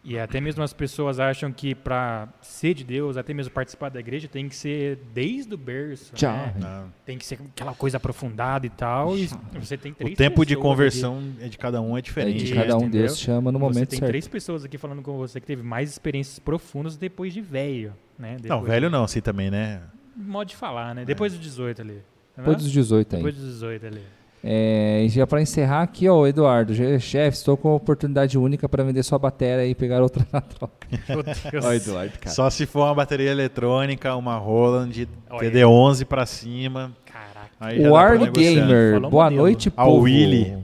[0.02, 4.00] E até mesmo as pessoas acham que para ser de Deus, até mesmo participar da
[4.00, 6.14] igreja, tem que ser desde o berço.
[6.16, 6.32] Tchau.
[6.34, 6.86] né?
[7.06, 9.18] Tem que ser aquela coisa aprofundada e tal.
[9.18, 9.28] E
[9.60, 12.38] você tem O três tempo de conversão é de cada um é É diferente.
[12.38, 12.62] de Isso, né?
[12.62, 13.02] cada um entendeu?
[13.08, 13.68] Deus chama no aqui.
[13.68, 14.10] Você momento tem certo.
[14.12, 17.94] três pessoas aqui falando com você que teve mais experiências profundas depois de velho.
[18.18, 18.32] Né?
[18.34, 19.82] Não, Depois velho de- não, assim também, né?
[20.16, 21.04] modo de falar, né?
[21.06, 22.02] Depois dos 18 ali.
[22.36, 23.22] Tá Depois dos 18 aí.
[23.22, 24.02] Depois dos 18 ali.
[24.42, 28.70] É, e já para encerrar aqui, ó, o Eduardo, chefe, estou com uma oportunidade única
[28.70, 30.88] para vender sua bateria e pegar outra na troca.
[31.10, 31.66] Meu Deus.
[31.66, 32.34] Ó, Eduardo, cara.
[32.34, 34.92] Só se for uma bateria eletrônica, uma Roland
[35.30, 35.52] Olha.
[35.52, 36.92] TD11 pra cima.
[37.06, 37.50] Caraca.
[37.60, 38.54] Aí Warly negociar.
[38.66, 39.42] Gamer, Falou boa modelo.
[39.42, 39.98] noite, Ah, povo.
[39.98, 40.58] o Willy.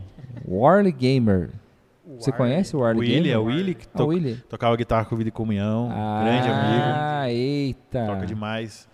[0.47, 1.49] Warly Gamer.
[2.17, 3.33] Você conhece o Warly Willy, Gamer?
[3.33, 4.35] é o Willy que Ah, o to- Willy.
[4.49, 5.89] tocava guitarra com o Vida e Comunhão.
[5.89, 6.83] grande amigo.
[6.95, 8.05] Ah, eita.
[8.05, 8.87] Toca demais.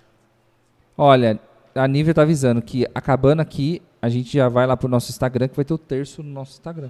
[0.98, 1.40] Olha,
[1.76, 5.48] a Nívia tá avisando que acabando aqui, a gente já vai lá pro nosso Instagram,
[5.48, 6.90] que vai ter o terço no nosso Instagram.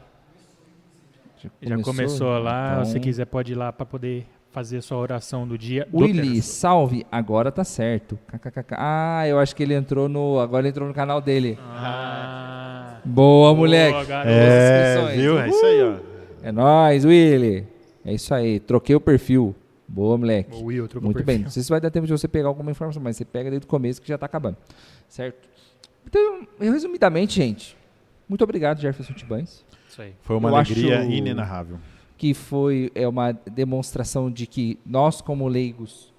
[1.62, 2.74] Já começou lá.
[2.74, 5.88] Então, Se quiser, pode ir lá para poder fazer a sua oração do dia.
[5.92, 6.54] do Willy, terço.
[6.54, 8.18] salve, agora tá certo.
[8.28, 8.76] KKKK.
[8.78, 10.40] Ah, eu acho que ele entrou no.
[10.40, 11.58] Agora ele entrou no canal dele.
[11.62, 13.00] Ah.
[13.04, 13.94] Boa, moleque.
[13.94, 14.30] Boa, garoto.
[14.30, 15.40] É, viu?
[15.40, 15.96] É isso aí, ó.
[16.44, 17.68] É nóis, Willy.
[18.06, 18.60] É isso aí.
[18.60, 19.56] Troquei o perfil.
[19.88, 20.64] Boa, moleque.
[20.64, 21.40] Will Muito bem.
[21.40, 23.66] Não sei se vai dar tempo de você pegar alguma informação, mas você pega desde
[23.66, 24.56] o começo que já tá acabando.
[25.10, 25.51] Certo?
[26.06, 27.78] Então, resumidamente, gente.
[28.28, 29.66] Muito obrigado, Jefferson Tibães.
[29.90, 30.14] Isso aí.
[30.22, 31.78] Foi uma Eu alegria inenarrável.
[32.18, 36.14] que foi é uma demonstração de que nós como leigos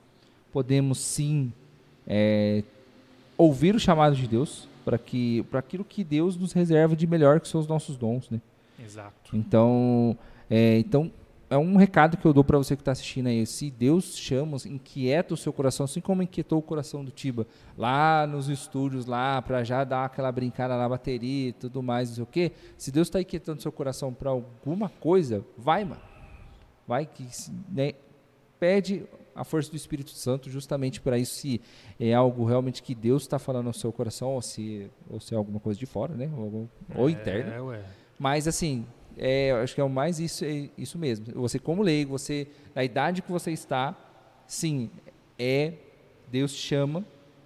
[0.53, 1.53] podemos sim
[2.07, 2.63] é,
[3.39, 7.41] ouvir o chamado de Deus para que para aquilo que Deus nos reserva de melhor
[7.41, 8.41] que são os nossos dons, né?
[8.85, 9.35] Exato.
[9.35, 10.17] Então,
[10.51, 11.11] é, então
[11.53, 13.45] é um recado que eu dou para você que está assistindo aí.
[13.45, 17.47] Se Deus chama, inquieta o seu coração, assim como inquietou o coração do Tiba
[17.77, 22.15] lá nos estúdios lá para já dar aquela brincada na bateria e tudo mais, não
[22.15, 22.53] sei o quê.
[22.79, 26.01] Se Deus está inquietando seu coração para alguma coisa, vai, mano.
[26.89, 27.29] Vai que
[27.69, 27.93] né,
[28.59, 31.61] pede a força do Espírito Santo justamente para isso se
[32.01, 35.37] é algo realmente que Deus está falando ao seu coração ou se ou se é
[35.37, 36.31] alguma coisa de fora, né?
[36.35, 37.55] Ou, ou interna.
[37.55, 37.85] É, ué.
[38.19, 38.87] Mas assim,
[39.17, 41.27] é, acho que é o mais isso, é isso mesmo.
[41.35, 43.97] Você como leigo, você na idade que você está,
[44.47, 44.91] sim,
[45.39, 45.75] é
[46.31, 47.05] Deus te chama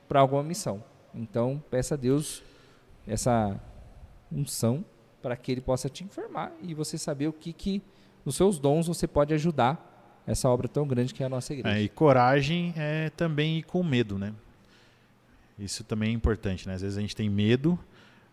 [0.08, 0.82] para alguma missão.
[1.14, 2.42] Então peça a Deus
[3.06, 3.60] essa
[4.30, 4.84] unção
[5.22, 7.82] para que Ele possa te informar e você saber o que que
[8.24, 9.94] nos seus dons você pode ajudar
[10.26, 11.78] essa obra tão grande que é a nossa igreja.
[11.78, 14.34] É, e coragem é também ir com medo, né?
[15.58, 16.74] Isso também é importante, né?
[16.74, 17.78] Às vezes a gente tem medo,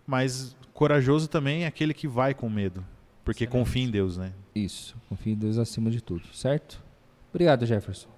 [0.06, 2.84] mas corajoso também é aquele que vai com medo,
[3.24, 4.34] porque confia em Deus, né?
[4.54, 6.84] Isso, confie em Deus acima de tudo, certo?
[7.32, 8.13] Obrigado, Jefferson.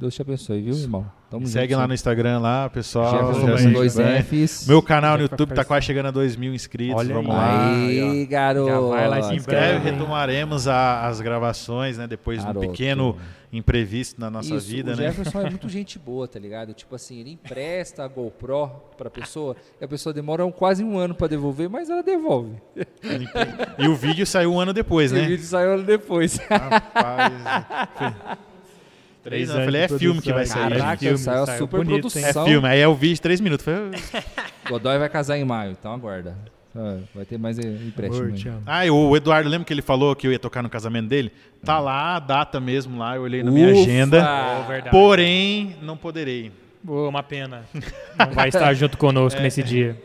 [0.00, 1.06] Deus te abençoe, viu, irmão?
[1.28, 3.32] Tamo Segue junto lá no Instagram lá, pessoal.
[3.32, 3.94] Jefferson dois.
[4.26, 4.66] Fs.
[4.66, 6.96] Meu canal no YouTube tá quase chegando a 2 mil inscritos.
[6.96, 7.36] Olha Vamos aí.
[7.36, 8.10] lá.
[8.10, 8.68] Aí, garoto.
[8.70, 9.78] Já vai lá se Em inscreve.
[9.78, 12.06] breve retomaremos a- as gravações, né?
[12.06, 12.66] Depois de um Garoto.
[12.70, 13.14] pequeno
[13.52, 15.02] imprevisto na nossa Isso, vida, o né?
[15.04, 16.72] Jefferson é muito gente boa, tá ligado?
[16.72, 20.98] Tipo assim, ele empresta a GoPro pra pessoa e a pessoa demora um- quase um
[20.98, 22.54] ano pra devolver, mas ela devolve.
[23.78, 25.26] E o vídeo saiu um ano depois, E o né?
[25.28, 26.38] vídeo saiu ano depois.
[26.48, 27.32] Rapaz.
[29.22, 29.60] Três anos.
[29.60, 30.62] Eu falei, é de filme que vai produção.
[30.62, 30.78] sair.
[30.78, 32.12] Caraca, filme, saiu a saiu super bonito, hein?
[32.16, 32.44] É produção.
[32.46, 32.68] filme.
[32.68, 33.64] Aí é o vídeo, três minutos.
[33.64, 33.74] Foi...
[34.68, 36.36] Godoy vai casar em maio, então aguarda.
[36.74, 38.62] Ah, Vai ter mais empréstimo.
[38.64, 41.32] Ah, o Eduardo, lembra que ele falou que eu ia tocar no casamento dele?
[41.64, 43.80] Tá lá a data mesmo lá, eu olhei na minha Ufa!
[43.82, 44.18] agenda.
[44.62, 44.90] Oh, verdade.
[44.90, 46.52] Porém, não poderei.
[46.82, 47.64] Boa, uma pena.
[48.18, 49.42] Não vai estar junto conosco É.
[49.42, 50.00] nesse dia.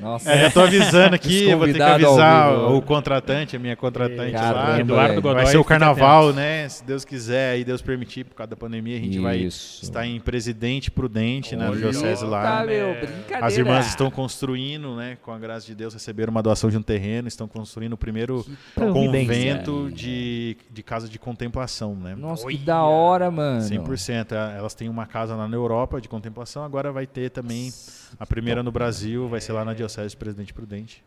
[0.00, 0.30] Nossa.
[0.30, 3.74] É, já tô avisando aqui, eu vou ter que avisar o, o contratante, a minha
[3.76, 4.80] contratante Caramba, lá.
[4.80, 5.14] Eduardo.
[5.22, 5.34] Godoy.
[5.34, 6.68] Vai ser o carnaval, né?
[6.68, 9.82] Se Deus quiser e Deus permitir, por causa da pandemia, a gente vai Isso.
[9.82, 12.64] estar em Presidente Prudente na Olha, diocese Tá, lá.
[12.64, 13.00] meu, É.
[13.00, 13.46] brincadeira.
[13.46, 15.18] As irmãs estão construindo, né?
[15.22, 18.44] Com a graça de Deus, receberam uma doação de um terreno, estão construindo o primeiro
[18.92, 22.14] convento de, de casa de contemplação, né?
[22.16, 22.58] Nossa, que Olha.
[22.64, 23.60] da hora, mano.
[23.62, 24.32] 100%.
[24.32, 27.72] É, Elas têm uma casa lá na Europa de contemplação, agora vai ter também
[28.18, 31.04] a primeira no Brasil, vai ser lá na Diocese de Presidente Prudente.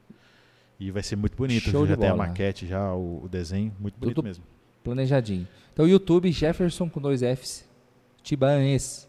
[0.80, 1.70] E vai ser muito bonito.
[1.70, 2.28] Show já de tem a bola.
[2.28, 4.44] maquete, já o, o desenho, muito bonito Tudo- mesmo.
[4.84, 5.48] Planejadinho.
[5.74, 7.70] Então, YouTube, Jefferson com dois Fs,
[8.24, 9.08] Tibanes.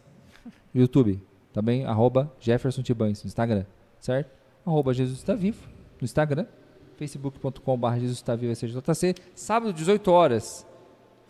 [0.73, 1.19] YouTube.
[1.51, 3.65] Também, arroba Jefferson Tibanes no Instagram.
[3.99, 4.29] Certo?
[4.65, 5.67] Arroba Jesus está vivo
[5.99, 6.45] no Instagram.
[6.97, 9.15] Facebook.com.br Jesus está vivo SJC.
[9.35, 10.65] Sábado, 18 horas.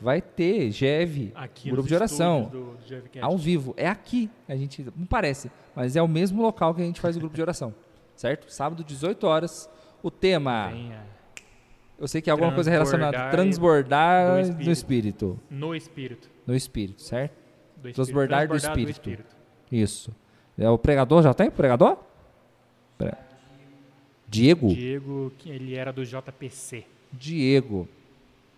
[0.01, 2.49] Vai ter GEV, Aqui grupo de oração.
[2.51, 3.73] do- do ao vivo.
[3.77, 4.29] É aqui.
[4.49, 7.33] A gente não parece, mas é o mesmo local que a gente faz o grupo
[7.35, 7.73] de oração.
[8.15, 8.51] Certo?
[8.51, 9.69] Sábado, 18 horas.
[10.01, 10.69] O tema.
[10.69, 11.01] Venha
[11.99, 13.29] Eu sei que é alguma coisa relacionada.
[13.31, 15.39] Transbordar Transbordar do no espírito.
[15.49, 16.29] no espírito.
[16.45, 17.33] No espírito, certo?
[17.77, 17.95] Do espírito.
[17.95, 19.35] Transbordar do Transbordar espírito.
[19.71, 20.11] Isso.
[20.57, 21.97] É o pregador, já tem pregador?
[22.97, 23.13] Pre-
[24.27, 24.67] Diego?
[24.69, 26.85] Diego, ele era do JPC.
[27.11, 27.87] Diego.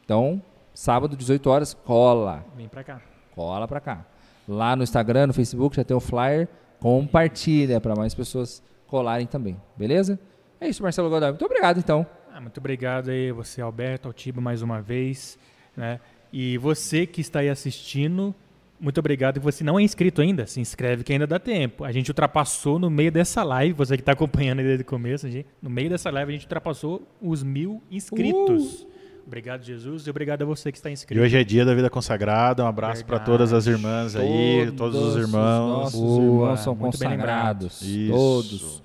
[0.03, 0.41] Então,
[0.73, 2.45] sábado, 18 horas, cola.
[2.55, 3.01] Vem pra cá.
[3.35, 4.05] Cola pra cá.
[4.47, 6.47] Lá no Instagram, no Facebook, já tem o flyer.
[6.79, 9.57] Compartilha para mais pessoas colarem também.
[9.77, 10.19] Beleza?
[10.59, 11.29] É isso, Marcelo Godoy.
[11.29, 12.05] Muito obrigado, então.
[12.33, 15.37] Ah, muito obrigado aí, você, Alberto, Altiba, mais uma vez.
[15.75, 15.99] Né?
[16.31, 18.33] E você que está aí assistindo,
[18.79, 19.37] muito obrigado.
[19.37, 21.83] E você não é inscrito ainda, se inscreve que ainda dá tempo.
[21.83, 25.29] A gente ultrapassou no meio dessa live, você que está acompanhando aí desde o começo,
[25.29, 28.85] gente- no meio dessa live a gente ultrapassou os mil inscritos.
[29.25, 31.19] Obrigado, Jesus, e obrigado a você que está E inscrito.
[31.21, 32.63] hoje é dia da vida consagrada.
[32.63, 35.83] Um abraço para todas as irmãs aí, todos os irmãos.
[35.83, 37.81] Nossos Boa, irmãos são muito bem consagrados.
[37.81, 38.11] Isso.
[38.13, 38.51] Todos.
[38.51, 38.83] Isso.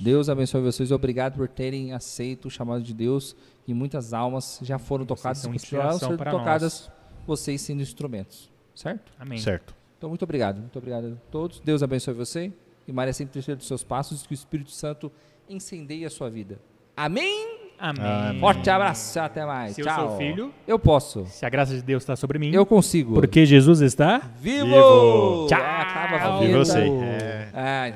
[0.00, 0.90] Deus abençoe vocês.
[0.90, 3.36] Obrigado por terem aceito o chamado de Deus.
[3.66, 6.90] E muitas almas já foram tocadas são e continuarão inspiração sendo para tocadas,
[7.26, 8.50] vocês sendo instrumentos.
[8.74, 9.12] Certo?
[9.18, 9.38] Amém.
[9.38, 9.74] Certo.
[9.96, 10.58] Então, muito obrigado.
[10.58, 11.60] Muito obrigado a todos.
[11.60, 12.52] Deus abençoe você.
[12.86, 14.26] E Maria sempre terceiro dos seus passos.
[14.26, 15.10] Que o Espírito Santo
[15.48, 16.58] incendeie a sua vida.
[16.96, 17.63] Amém?
[17.78, 18.04] Amém.
[18.04, 18.40] Amém.
[18.40, 19.18] Forte abraço.
[19.20, 19.74] Até mais.
[19.74, 20.08] Se eu Tchau.
[20.08, 21.26] sou filho, Eu posso.
[21.26, 23.14] se a graça de Deus está sobre mim, Eu consigo.
[23.14, 24.66] porque Jesus está Vivo!
[24.66, 25.46] Vivo!
[25.48, 25.60] Tchau.
[25.60, 26.64] Acaba a Vivo vinheta.
[26.64, 26.88] você.
[26.88, 27.48] É.
[27.54, 27.92] Ah,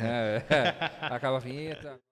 [1.01, 1.17] não.
[1.17, 2.08] Acaba a vinheta.